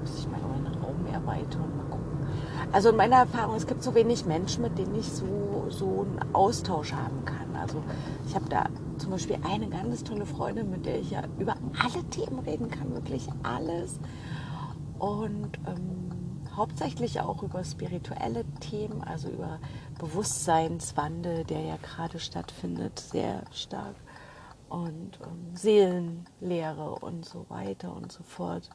muss 0.00 0.18
ich 0.18 0.28
mal 0.28 0.40
meinen 0.40 0.74
Raum 0.82 1.06
erweitern. 1.12 1.76
Mal 1.76 1.84
gucken. 1.90 2.26
Also 2.72 2.90
in 2.90 2.96
meiner 2.96 3.16
Erfahrung, 3.16 3.56
es 3.56 3.66
gibt 3.66 3.82
so 3.82 3.94
wenig 3.94 4.26
Menschen, 4.26 4.62
mit 4.62 4.78
denen 4.78 4.94
ich 4.94 5.10
so, 5.10 5.66
so 5.68 6.06
einen 6.06 6.34
Austausch 6.34 6.92
haben 6.92 7.24
kann. 7.24 7.56
Also 7.60 7.82
ich 8.26 8.34
habe 8.34 8.48
da 8.48 8.66
zum 8.98 9.10
Beispiel 9.10 9.38
eine 9.48 9.68
ganz 9.68 10.04
tolle 10.04 10.26
Freundin, 10.26 10.70
mit 10.70 10.86
der 10.86 11.00
ich 11.00 11.10
ja 11.10 11.22
über 11.38 11.54
alle 11.82 12.04
Themen 12.10 12.40
reden 12.40 12.70
kann, 12.70 12.94
wirklich 12.94 13.28
alles. 13.42 14.00
Und 14.98 15.58
ähm, 15.66 16.08
hauptsächlich 16.58 17.20
auch 17.20 17.42
über 17.42 17.64
spirituelle 17.64 18.44
Themen, 18.60 19.02
also 19.02 19.28
über 19.28 19.60
Bewusstseinswandel, 19.98 21.44
der 21.44 21.60
ja 21.60 21.76
gerade 21.76 22.18
stattfindet, 22.18 22.98
sehr 22.98 23.44
stark. 23.52 23.94
Und 24.68 25.18
um, 25.20 25.56
Seelenlehre 25.56 26.96
und 26.96 27.24
so 27.24 27.46
weiter 27.48 27.94
und 27.96 28.12
so 28.12 28.22
fort. 28.22 28.68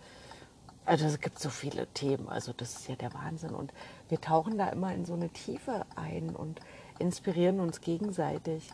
Also 0.86 1.06
es 1.06 1.20
gibt 1.20 1.40
so 1.40 1.50
viele 1.50 1.86
Themen, 1.88 2.28
also 2.30 2.52
das 2.52 2.78
ist 2.78 2.88
ja 2.88 2.96
der 2.96 3.14
Wahnsinn. 3.14 3.52
Und 3.52 3.74
wir 4.10 4.20
tauchen 4.20 4.58
da 4.58 4.70
immer 4.70 4.94
in 4.94 5.06
so 5.06 5.14
eine 5.14 5.30
Tiefe 5.30 5.86
ein 5.96 6.36
und 6.36 6.60
inspirieren 7.00 7.60
uns 7.60 7.80
gegenseitig. 7.82 8.72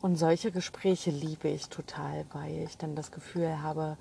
Und 0.00 0.16
solche 0.16 0.52
Gespräche 0.52 1.10
liebe 1.10 1.48
ich 1.48 1.68
total, 1.68 2.24
weil 2.32 2.62
ich 2.62 2.78
dann 2.78 2.94
das 2.94 3.10
Gefühl 3.10 3.60
habe, 3.62 3.96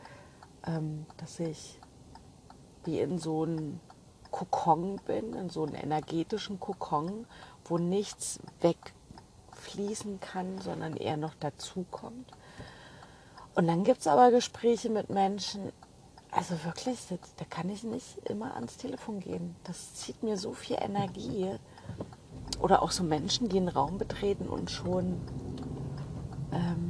ähm, 0.65 1.05
dass 1.17 1.39
ich 1.39 1.79
wie 2.87 2.99
in 2.99 3.19
so 3.19 3.45
ein 3.45 3.79
Kokon 4.31 4.99
bin, 5.05 5.33
in 5.33 5.49
so 5.49 5.65
einem 5.65 5.75
energetischen 5.75 6.59
Kokon, 6.59 7.27
wo 7.65 7.77
nichts 7.77 8.39
wegfließen 8.61 10.19
kann, 10.19 10.59
sondern 10.59 10.95
eher 10.95 11.17
noch 11.17 11.35
dazukommt. 11.35 12.31
Und 13.55 13.67
dann 13.67 13.83
gibt 13.83 14.01
es 14.01 14.07
aber 14.07 14.31
Gespräche 14.31 14.89
mit 14.89 15.09
Menschen, 15.09 15.71
also 16.31 16.53
wirklich, 16.63 16.99
da 17.37 17.45
kann 17.49 17.69
ich 17.69 17.83
nicht 17.83 18.17
immer 18.25 18.53
ans 18.55 18.77
Telefon 18.77 19.19
gehen. 19.19 19.55
Das 19.63 19.95
zieht 19.95 20.21
mir 20.23 20.37
so 20.37 20.53
viel 20.53 20.77
Energie. 20.79 21.51
Oder 22.61 22.81
auch 22.81 22.91
so 22.91 23.03
Menschen, 23.03 23.49
die 23.49 23.57
einen 23.57 23.69
Raum 23.69 23.97
betreten 23.97 24.47
und 24.47 24.69
schon 24.69 25.19
ähm, 26.51 26.86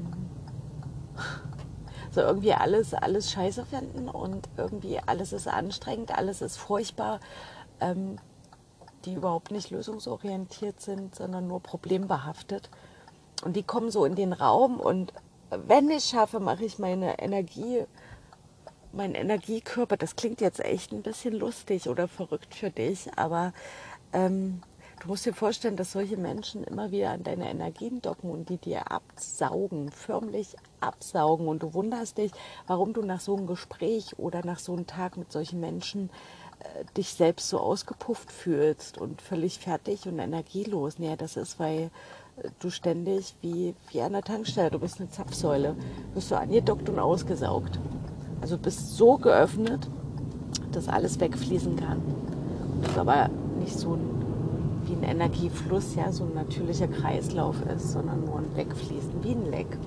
so 2.18 2.24
irgendwie 2.24 2.54
alles, 2.54 2.96
alles 2.96 3.32
scheiße 3.32 3.64
finden 3.64 4.10
und 4.10 4.50
irgendwie 4.58 5.00
alles 5.06 5.34
ist 5.34 5.48
anstrengend, 5.48 6.18
alles 6.18 6.42
ist 6.42 6.58
furchtbar, 6.58 7.20
ähm, 7.80 8.18
die 9.06 9.14
überhaupt 9.14 9.52
nicht 9.52 9.70
lösungsorientiert 9.70 10.82
sind, 10.82 11.14
sondern 11.14 11.46
nur 11.46 11.62
problembehaftet. 11.62 12.72
Und 13.44 13.56
die 13.56 13.62
kommen 13.62 13.92
so 13.92 14.04
in 14.04 14.16
den 14.16 14.34
Raum 14.34 14.80
und 14.80 15.14
wenn 15.52 15.92
ich 15.92 16.06
schaffe, 16.06 16.40
mache 16.40 16.66
ich 16.66 16.80
meine 16.80 17.20
Energie, 17.20 17.84
meinen 18.94 19.14
Energiekörper, 19.14 19.96
das 19.96 20.16
klingt 20.16 20.42
jetzt 20.42 20.60
echt 20.60 20.92
ein 20.94 21.04
bisschen 21.04 21.36
lustig 21.36 21.88
oder 21.88 22.08
verrückt 22.08 22.56
für 22.56 22.72
dich, 22.72 23.12
aber 23.16 23.54
ähm, 24.12 24.62
Du 25.00 25.10
musst 25.10 25.28
dir 25.28 25.34
vorstellen, 25.34 25.76
dass 25.76 25.92
solche 25.92 26.18
Menschen 26.18 26.64
immer 26.64 26.90
wieder 26.92 27.12
an 27.12 27.24
deine 27.24 27.50
Energien 27.50 28.02
docken 28.02 28.32
und 28.32 28.50
die 28.50 28.58
dir 28.58 28.92
absaugen, 28.92 29.92
förmlich 29.92 30.56
absaugen. 30.80 31.48
Und 31.48 31.62
du 31.62 31.76
wunderst 31.76 32.18
dich, 32.18 32.32
warum 32.66 32.94
du 32.94 33.04
nach 33.04 33.20
so 33.20 33.36
einem 33.36 33.46
Gespräch 33.46 34.18
oder 34.18 34.44
nach 34.44 34.58
so 34.58 34.74
einem 34.74 34.88
Tag 34.88 35.16
mit 35.16 35.32
solchen 35.32 35.60
Menschen 35.60 36.10
äh, 36.60 36.84
dich 36.96 37.14
selbst 37.14 37.48
so 37.48 37.60
ausgepufft 37.60 38.32
fühlst 38.32 38.98
und 38.98 39.22
völlig 39.22 39.60
fertig 39.60 40.08
und 40.08 40.18
energielos. 40.18 40.98
Naja, 40.98 41.16
das 41.16 41.38
ist, 41.38 41.60
weil 41.60 41.92
äh, 42.42 42.50
du 42.58 42.72
ständig 42.72 43.36
wie, 43.42 43.76
wie 43.92 44.02
an 44.02 44.14
der 44.14 44.24
Tankstelle, 44.24 44.72
du 44.72 44.80
bist 44.80 45.00
eine 45.00 45.12
Zapfsäule, 45.12 45.76
bist 46.16 46.32
du 46.32 46.36
angedockt 46.36 46.90
und 46.90 46.98
ausgesaugt. 46.98 47.80
Also 48.42 48.58
bist 48.58 48.98
so 48.98 49.18
geöffnet, 49.18 49.88
dass 50.72 50.88
alles 50.90 51.20
wegfließen 51.20 51.76
kann. 51.76 52.02
Das 52.82 52.92
ist 52.92 52.98
aber 52.98 53.30
nicht 53.60 53.78
so 53.78 53.94
ein 53.94 54.27
wie 54.88 54.94
ein 54.94 55.04
Energiefluss, 55.04 55.96
ja, 55.96 56.12
so 56.12 56.24
ein 56.24 56.34
natürlicher 56.34 56.88
Kreislauf 56.88 57.56
ist, 57.76 57.92
sondern 57.92 58.26
nur 58.26 58.40
ein 58.40 58.56
Wegfließen, 58.56 59.24
wie 59.24 59.32
ein 59.32 59.50
Leck. 59.52 59.78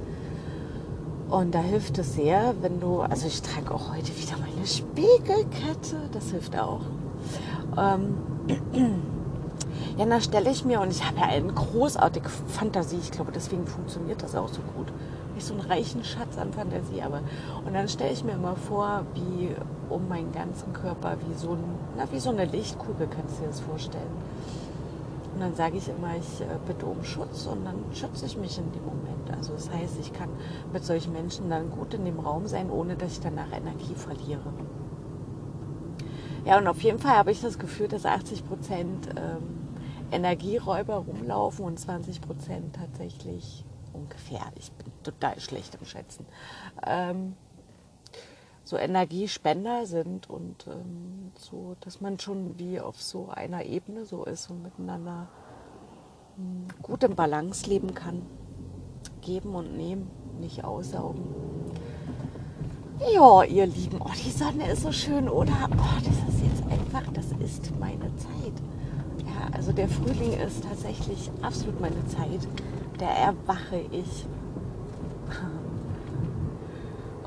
Und 1.30 1.54
da 1.54 1.60
hilft 1.60 1.98
es 1.98 2.14
sehr, 2.14 2.54
wenn 2.60 2.80
du, 2.80 3.00
also 3.00 3.26
ich 3.26 3.40
trage 3.40 3.72
auch 3.72 3.94
heute 3.94 4.08
wieder 4.18 4.36
meine 4.38 4.66
Spiegelkette, 4.66 6.08
das 6.12 6.30
hilft 6.30 6.58
auch. 6.58 6.80
Ähm, 7.78 8.16
ja, 9.96 10.06
da 10.06 10.20
stelle 10.20 10.50
ich 10.50 10.64
mir, 10.64 10.80
und 10.80 10.90
ich 10.90 11.06
habe 11.06 11.18
ja 11.18 11.26
eine 11.26 11.52
großartige 11.52 12.28
Fantasie, 12.28 12.98
ich 13.00 13.12
glaube, 13.12 13.30
deswegen 13.32 13.66
funktioniert 13.66 14.22
das 14.22 14.34
auch 14.34 14.48
so 14.48 14.60
gut. 14.76 14.88
Nicht 15.34 15.46
so 15.46 15.54
einen 15.54 15.62
reichen 15.62 16.02
Schatz 16.02 16.36
an 16.36 16.52
Fantasie, 16.52 17.00
aber. 17.00 17.20
Und 17.64 17.74
dann 17.74 17.88
stelle 17.88 18.12
ich 18.12 18.24
mir 18.24 18.32
immer 18.32 18.56
vor, 18.56 19.04
wie 19.14 19.50
um 19.88 20.08
meinen 20.08 20.32
ganzen 20.32 20.72
Körper, 20.72 21.16
wie 21.28 21.38
so, 21.38 21.52
ein, 21.52 21.64
na, 21.96 22.04
wie 22.10 22.18
so 22.18 22.30
eine 22.30 22.44
Lichtkugel, 22.44 23.06
kannst 23.06 23.38
du 23.38 23.42
dir 23.42 23.48
das 23.48 23.60
vorstellen 23.60 24.10
und 25.34 25.40
dann 25.40 25.54
sage 25.54 25.76
ich 25.76 25.88
immer, 25.88 26.16
ich 26.16 26.40
äh, 26.40 26.58
bitte 26.66 26.86
um 26.86 27.02
Schutz 27.04 27.46
und 27.46 27.64
dann 27.64 27.84
schütze 27.92 28.26
ich 28.26 28.36
mich 28.36 28.58
in 28.58 28.70
dem 28.72 28.84
Moment. 28.84 29.30
Also 29.36 29.52
das 29.52 29.70
heißt, 29.70 29.98
ich 30.00 30.12
kann 30.12 30.28
mit 30.72 30.84
solchen 30.84 31.12
Menschen 31.12 31.48
dann 31.48 31.70
gut 31.70 31.94
in 31.94 32.04
dem 32.04 32.18
Raum 32.18 32.46
sein, 32.46 32.70
ohne 32.70 32.96
dass 32.96 33.12
ich 33.12 33.20
danach 33.20 33.52
Energie 33.52 33.94
verliere. 33.94 34.52
Ja, 36.44 36.58
und 36.58 36.66
auf 36.66 36.82
jeden 36.82 36.98
Fall 36.98 37.16
habe 37.16 37.30
ich 37.30 37.40
das 37.40 37.58
Gefühl, 37.58 37.86
dass 37.88 38.06
80 38.06 38.46
Prozent 38.46 39.08
ähm, 39.16 39.68
Energieräuber 40.10 40.96
rumlaufen 40.96 41.64
und 41.64 41.78
20 41.78 42.20
Prozent 42.20 42.76
tatsächlich 42.76 43.64
ungefähr. 43.92 44.42
Ich 44.56 44.72
bin 44.72 44.90
total 45.02 45.38
schlecht 45.38 45.76
im 45.78 45.86
Schätzen. 45.86 46.26
Ähm, 46.86 47.36
so 48.70 48.76
Energiespender 48.76 49.84
sind 49.84 50.30
und 50.30 50.68
ähm, 50.68 51.32
so, 51.36 51.74
dass 51.80 52.00
man 52.00 52.20
schon 52.20 52.56
wie 52.56 52.78
auf 52.78 53.02
so 53.02 53.28
einer 53.28 53.64
Ebene 53.64 54.04
so 54.04 54.24
ist 54.24 54.48
und 54.48 54.62
miteinander 54.62 55.26
ähm, 56.38 56.68
gut 56.80 57.02
im 57.02 57.16
Balance 57.16 57.68
leben 57.68 57.94
kann. 57.94 58.22
Geben 59.22 59.56
und 59.56 59.76
nehmen, 59.76 60.08
nicht 60.38 60.62
aussaugen. 60.62 61.24
Ja, 63.12 63.42
ihr 63.42 63.66
Lieben, 63.66 63.98
oh, 64.00 64.12
die 64.24 64.30
Sonne 64.30 64.70
ist 64.70 64.82
so 64.82 64.92
schön, 64.92 65.28
oder? 65.28 65.68
Oh, 65.72 65.98
das 66.04 66.32
ist 66.32 66.44
jetzt 66.44 66.62
einfach, 66.70 67.12
das 67.12 67.26
ist 67.44 67.76
meine 67.80 68.14
Zeit. 68.18 68.54
Ja, 69.26 69.48
also 69.52 69.72
der 69.72 69.88
Frühling 69.88 70.34
ist 70.46 70.62
tatsächlich 70.62 71.28
absolut 71.42 71.80
meine 71.80 72.06
Zeit. 72.06 72.46
Da 72.98 73.08
erwache 73.08 73.80
ich. 73.90 74.26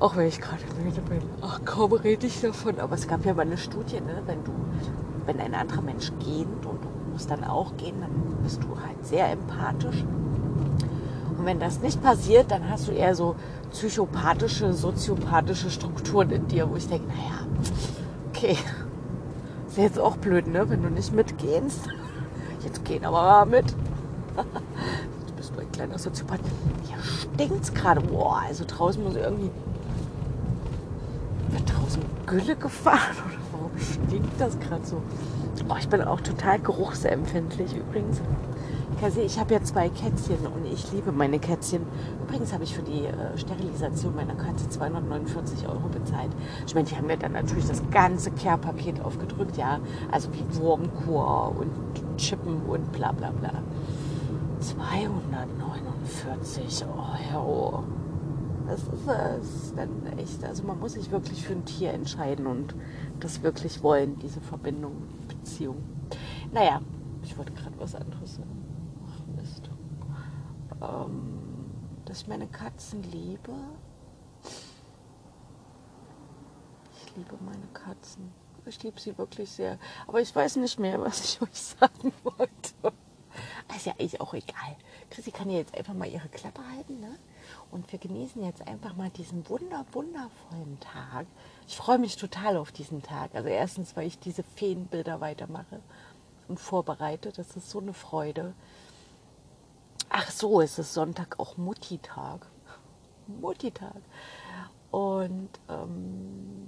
Auch 0.03 0.17
wenn 0.17 0.27
ich 0.27 0.41
gerade 0.41 0.61
müde 0.83 0.99
bin. 0.99 1.21
Ach, 1.39 1.61
kaum 1.63 1.93
rede 1.93 2.27
ich 2.27 2.41
davon. 2.41 2.77
Aber 2.81 2.93
es 2.93 3.07
gab 3.07 3.25
ja 3.25 3.33
mal 3.33 3.43
eine 3.43 3.57
Studie, 3.57 4.01
ne? 4.01 4.21
wenn 4.25 4.43
du, 4.43 4.51
wenn 5.25 5.39
ein 5.39 5.53
anderer 5.53 5.81
Mensch 5.81 6.11
geht 6.19 6.45
und 6.45 6.83
du 6.83 6.89
musst 7.13 7.31
dann 7.31 7.45
auch 7.45 7.77
gehen, 7.77 7.95
dann 8.01 8.11
bist 8.43 8.61
du 8.61 8.67
halt 8.85 9.05
sehr 9.05 9.31
empathisch. 9.31 10.03
Und 11.37 11.45
wenn 11.45 11.57
das 11.57 11.79
nicht 11.79 12.03
passiert, 12.03 12.51
dann 12.51 12.69
hast 12.69 12.89
du 12.89 12.91
eher 12.91 13.15
so 13.15 13.37
psychopathische, 13.71 14.73
soziopathische 14.73 15.69
Strukturen 15.69 16.31
in 16.31 16.49
dir, 16.49 16.69
wo 16.69 16.75
ich 16.75 16.89
denke, 16.89 17.07
naja, 17.07 17.47
okay, 18.27 18.57
ist 19.69 19.77
jetzt 19.77 19.99
auch 19.99 20.17
blöd, 20.17 20.47
ne? 20.47 20.69
wenn 20.69 20.83
du 20.83 20.89
nicht 20.89 21.13
mitgehst. 21.13 21.87
Jetzt 22.61 22.83
gehen 22.83 23.05
aber 23.05 23.21
mal 23.21 23.45
mit. 23.45 23.67
Jetzt 25.21 25.35
bist 25.37 25.55
du 25.55 25.61
ein 25.61 25.71
kleiner 25.71 25.97
Soziopath. 25.97 26.41
Hier 26.89 26.97
stinkt's 27.01 27.73
gerade. 27.73 28.01
Boah, 28.01 28.41
also 28.45 28.65
draußen 28.67 29.01
muss 29.01 29.15
ich 29.15 29.21
irgendwie 29.21 29.49
draußen 31.65 32.01
Gülle 32.25 32.55
gefahren 32.55 33.17
oder 33.25 33.37
warum 33.51 33.71
stinkt 33.77 34.39
das 34.39 34.57
gerade 34.59 34.85
so? 34.85 35.01
Oh, 35.69 35.75
ich 35.79 35.87
bin 35.87 36.01
auch 36.01 36.19
total 36.21 36.57
geruchsempfindlich 36.59 37.75
übrigens. 37.75 38.19
Kasi, 38.99 39.21
ich 39.21 39.39
habe 39.39 39.53
ja 39.53 39.63
zwei 39.63 39.87
Kätzchen 39.89 40.47
und 40.47 40.65
ich 40.71 40.91
liebe 40.91 41.11
meine 41.11 41.37
Kätzchen. 41.39 41.83
Übrigens 42.23 42.51
habe 42.53 42.63
ich 42.63 42.75
für 42.75 42.83
die 42.83 43.05
äh, 43.05 43.37
Sterilisation 43.37 44.15
meiner 44.15 44.35
Katze 44.35 44.69
249 44.69 45.67
Euro 45.67 45.89
bezahlt. 45.89 46.29
Ich 46.65 46.73
meine, 46.73 46.87
die 46.87 46.95
haben 46.95 47.07
mir 47.07 47.17
dann 47.17 47.33
natürlich 47.33 47.67
das 47.67 47.83
ganze 47.91 48.31
Care-Paket 48.31 49.03
aufgedrückt, 49.03 49.57
ja. 49.57 49.81
Also 50.11 50.29
wie 50.33 50.45
Wurmkur 50.57 51.53
und 51.57 51.69
Chippen 52.17 52.61
und 52.67 52.91
bla 52.93 53.11
bla 53.11 53.31
bla. 53.31 53.51
249 54.59 56.85
Euro 57.33 57.83
das 58.73 58.83
ist 58.87 59.07
es 59.07 59.75
dann 59.75 60.17
echt. 60.17 60.43
Also 60.43 60.63
man 60.63 60.79
muss 60.79 60.93
sich 60.93 61.11
wirklich 61.11 61.43
für 61.45 61.53
ein 61.53 61.65
Tier 61.65 61.93
entscheiden 61.93 62.47
und 62.47 62.73
das 63.19 63.43
wirklich 63.43 63.83
wollen, 63.83 64.17
diese 64.17 64.41
Verbindung, 64.41 64.95
Beziehung. 65.27 65.83
Naja, 66.51 66.81
ich 67.21 67.37
wollte 67.37 67.53
gerade 67.53 67.77
was 67.77 67.93
anderes 67.93 68.35
sagen. 68.35 68.65
Ach 69.05 69.35
Mist. 69.35 69.69
Ähm, 70.81 71.69
dass 72.05 72.21
ich 72.21 72.27
meine 72.27 72.47
Katzen 72.47 73.03
liebe. 73.03 73.53
Ich 76.95 77.15
liebe 77.15 77.37
meine 77.45 77.67
Katzen. 77.73 78.31
Ich 78.65 78.81
liebe 78.81 78.99
sie 78.99 79.15
wirklich 79.19 79.51
sehr. 79.51 79.77
Aber 80.07 80.19
ich 80.19 80.35
weiß 80.35 80.55
nicht 80.55 80.79
mehr, 80.79 80.99
was 80.99 81.23
ich 81.23 81.41
euch 81.43 81.53
sagen 81.53 82.11
wollte. 82.23 82.97
Ist 83.75 83.85
ja 83.85 83.93
eigentlich 83.93 84.19
auch 84.19 84.33
egal. 84.33 84.77
Chrissy 85.11 85.31
kann 85.31 85.49
ja 85.49 85.57
jetzt 85.57 85.75
einfach 85.77 85.93
mal 85.93 86.07
ihre 86.07 86.29
Klappe 86.29 86.61
halten, 86.75 86.99
ne? 86.99 87.19
Und 87.71 87.91
wir 87.91 87.99
genießen 87.99 88.43
jetzt 88.43 88.67
einfach 88.67 88.95
mal 88.95 89.09
diesen 89.09 89.47
wunder, 89.49 89.85
wundervollen 89.91 90.79
Tag. 90.79 91.25
Ich 91.67 91.75
freue 91.75 91.99
mich 91.99 92.15
total 92.15 92.57
auf 92.57 92.71
diesen 92.71 93.01
Tag. 93.01 93.33
Also 93.33 93.49
erstens, 93.49 93.95
weil 93.95 94.07
ich 94.07 94.19
diese 94.19 94.43
Feenbilder 94.43 95.21
weitermache 95.21 95.81
und 96.47 96.59
vorbereite. 96.59 97.31
Das 97.31 97.55
ist 97.55 97.69
so 97.69 97.79
eine 97.79 97.93
Freude. 97.93 98.53
Ach 100.09 100.29
so, 100.29 100.61
es 100.61 100.77
ist 100.77 100.93
Sonntag 100.93 101.39
auch 101.39 101.57
Mutti-Tag. 101.57 102.45
Mutti-Tag. 103.27 104.01
Und 104.91 105.49
ähm, 105.69 106.67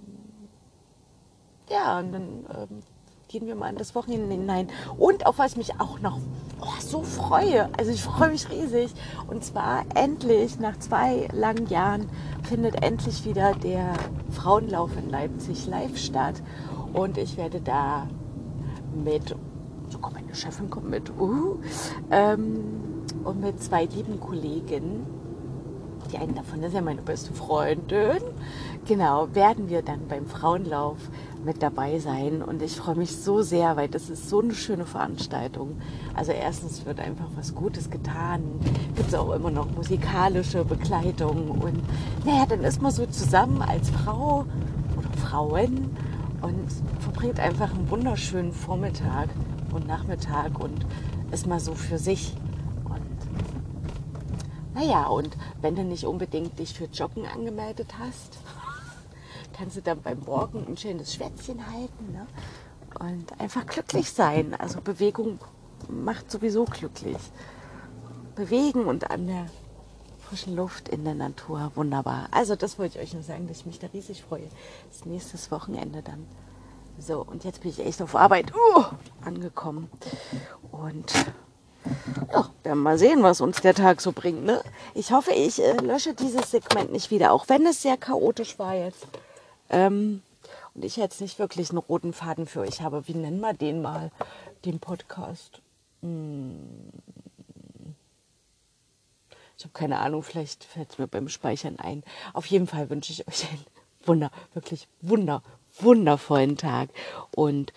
ja, 1.69 1.99
und 1.99 2.11
dann 2.11 2.45
ähm, 2.49 2.83
gehen 3.27 3.47
wir 3.47 3.55
mal 3.55 3.69
in 3.69 3.77
das 3.77 3.95
Wochenende 3.95 4.33
hinein. 4.33 4.69
Und 4.97 5.25
auf 5.25 5.37
was 5.37 5.51
ich 5.51 5.57
mich 5.57 5.79
auch 5.79 5.99
noch 5.99 6.19
oh, 6.65 6.79
so 6.79 7.03
freue, 7.03 7.69
also 7.77 7.91
ich 7.91 8.01
freue 8.01 8.29
mich 8.29 8.49
riesig. 8.49 8.91
Und 9.27 9.43
zwar 9.43 9.83
endlich, 9.95 10.59
nach 10.59 10.77
zwei 10.79 11.27
langen 11.31 11.67
Jahren, 11.67 12.09
findet 12.43 12.83
endlich 12.83 13.25
wieder 13.25 13.53
der 13.53 13.93
Frauenlauf 14.31 14.91
in 14.97 15.09
Leipzig 15.09 15.67
live 15.67 15.97
statt. 15.97 16.41
Und 16.93 17.17
ich 17.17 17.37
werde 17.37 17.61
da 17.61 18.07
mit, 19.03 19.35
sogar 19.89 20.11
meine 20.11 20.33
Chefin 20.33 20.69
kommt 20.69 20.89
mit, 20.89 21.11
uh, 21.19 21.59
ähm, 22.11 23.03
und 23.23 23.41
mit 23.41 23.61
zwei 23.61 23.85
lieben 23.85 24.19
Kollegen 24.19 25.05
die 26.11 26.17
eine 26.17 26.33
davon 26.33 26.63
ist 26.63 26.73
ja 26.73 26.81
meine 26.81 27.01
beste 27.01 27.33
Freundin, 27.33 28.21
genau, 28.87 29.27
werden 29.33 29.69
wir 29.69 29.81
dann 29.81 30.07
beim 30.07 30.25
Frauenlauf 30.25 30.97
mit 31.43 31.61
dabei 31.61 31.99
sein. 31.99 32.41
Und 32.41 32.61
ich 32.61 32.75
freue 32.75 32.95
mich 32.95 33.15
so 33.15 33.41
sehr, 33.41 33.77
weil 33.77 33.87
das 33.87 34.09
ist 34.09 34.29
so 34.29 34.41
eine 34.41 34.53
schöne 34.53 34.85
Veranstaltung. 34.85 35.77
Also 36.15 36.31
erstens 36.31 36.85
wird 36.85 36.99
einfach 36.99 37.27
was 37.35 37.55
Gutes 37.55 37.89
getan. 37.89 38.41
Gibt 38.95 39.09
es 39.09 39.13
auch 39.13 39.31
immer 39.31 39.51
noch 39.51 39.69
musikalische 39.71 40.65
Begleitung. 40.65 41.51
Und 41.51 41.81
naja, 42.25 42.45
dann 42.47 42.61
ist 42.61 42.81
man 42.81 42.91
so 42.91 43.05
zusammen 43.05 43.61
als 43.61 43.89
Frau 43.89 44.45
oder 44.97 45.17
Frauen 45.21 45.95
und 46.41 46.67
verbringt 46.99 47.39
einfach 47.39 47.73
einen 47.73 47.89
wunderschönen 47.89 48.51
Vormittag 48.51 49.29
und 49.71 49.87
Nachmittag 49.87 50.59
und 50.59 50.85
ist 51.31 51.47
mal 51.47 51.59
so 51.59 51.73
für 51.73 51.97
sich. 51.97 52.35
Naja, 54.75 55.07
und 55.07 55.37
wenn 55.61 55.75
du 55.75 55.83
nicht 55.83 56.05
unbedingt 56.05 56.59
dich 56.59 56.73
für 56.73 56.85
Joggen 56.85 57.25
angemeldet 57.25 57.93
hast, 57.97 58.37
kannst 59.57 59.77
du 59.77 59.81
dann 59.81 60.01
beim 60.01 60.19
Morgen 60.19 60.67
ein 60.67 60.75
schönes 60.75 61.13
Schwätzchen 61.13 61.65
halten 61.65 62.11
ne? 62.11 62.27
und 62.99 63.39
einfach 63.39 63.65
glücklich 63.65 64.11
sein. 64.11 64.53
Also 64.53 64.81
Bewegung 64.81 65.39
macht 65.87 66.29
sowieso 66.29 66.65
glücklich. 66.65 67.17
Bewegen 68.35 68.83
und 68.85 69.09
an 69.09 69.27
der 69.27 69.45
frischen 70.27 70.57
Luft 70.57 70.89
in 70.89 71.05
der 71.05 71.13
Natur, 71.15 71.71
wunderbar. 71.75 72.27
Also 72.31 72.57
das 72.57 72.77
wollte 72.77 72.97
ich 72.97 73.05
euch 73.05 73.13
nur 73.13 73.23
sagen, 73.23 73.47
dass 73.47 73.59
ich 73.59 73.65
mich 73.65 73.79
da 73.79 73.87
riesig 73.87 74.23
freue. 74.23 74.49
Das 74.89 75.05
nächste 75.05 75.37
Wochenende 75.51 76.01
dann. 76.01 76.27
So, 76.99 77.21
und 77.21 77.45
jetzt 77.45 77.61
bin 77.61 77.71
ich 77.71 77.79
echt 77.79 78.01
auf 78.01 78.13
Arbeit 78.13 78.53
uh, 78.53 78.83
angekommen. 79.23 79.89
Und 80.71 81.13
ja, 82.31 82.49
werden 82.63 82.83
mal 82.83 82.97
sehen, 82.97 83.23
was 83.23 83.41
uns 83.41 83.61
der 83.61 83.73
Tag 83.73 84.01
so 84.01 84.11
bringt. 84.11 84.43
Ne? 84.43 84.61
Ich 84.93 85.11
hoffe, 85.11 85.31
ich 85.31 85.61
äh, 85.61 85.77
lösche 85.77 86.13
dieses 86.13 86.51
Segment 86.51 86.91
nicht 86.91 87.11
wieder, 87.11 87.31
auch 87.31 87.47
wenn 87.49 87.65
es 87.65 87.81
sehr 87.81 87.97
chaotisch 87.97 88.57
war 88.59 88.75
jetzt. 88.75 89.07
Ähm, 89.69 90.21
und 90.73 90.83
ich 90.83 90.97
jetzt 90.97 91.21
nicht 91.21 91.39
wirklich 91.39 91.69
einen 91.69 91.77
roten 91.79 92.13
Faden 92.13 92.47
für 92.47 92.61
euch 92.61 92.81
habe. 92.81 93.07
Wie 93.07 93.13
nennen 93.13 93.39
wir 93.39 93.53
den 93.53 93.81
mal, 93.81 94.11
den 94.65 94.79
Podcast? 94.79 95.61
Hm. 96.01 96.91
Ich 99.57 99.63
habe 99.63 99.73
keine 99.73 99.99
Ahnung, 99.99 100.21
vielleicht 100.21 100.65
fällt 100.65 100.91
es 100.91 100.97
mir 100.97 101.07
beim 101.07 101.29
Speichern 101.29 101.79
ein. 101.79 102.03
Auf 102.33 102.45
jeden 102.47 102.67
Fall 102.67 102.89
wünsche 102.89 103.13
ich 103.13 103.25
euch 103.27 103.49
einen 103.49 103.65
wunder, 104.05 104.31
wirklich 104.53 104.87
wunder, 105.01 105.41
wundervollen 105.79 106.57
Tag. 106.57 106.89
Und 107.31 107.71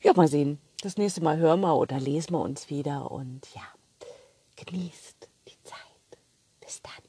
ja, 0.00 0.12
mal 0.14 0.28
sehen. 0.28 0.60
Das 0.80 0.96
nächste 0.96 1.20
Mal 1.22 1.38
hören 1.38 1.60
wir 1.60 1.74
oder 1.74 1.98
lesen 1.98 2.34
wir 2.34 2.40
uns 2.40 2.70
wieder. 2.70 3.10
Und 3.10 3.52
ja, 3.52 3.62
genießt 4.64 5.28
die 5.48 5.62
Zeit. 5.64 5.78
Bis 6.60 6.80
dann. 6.82 7.07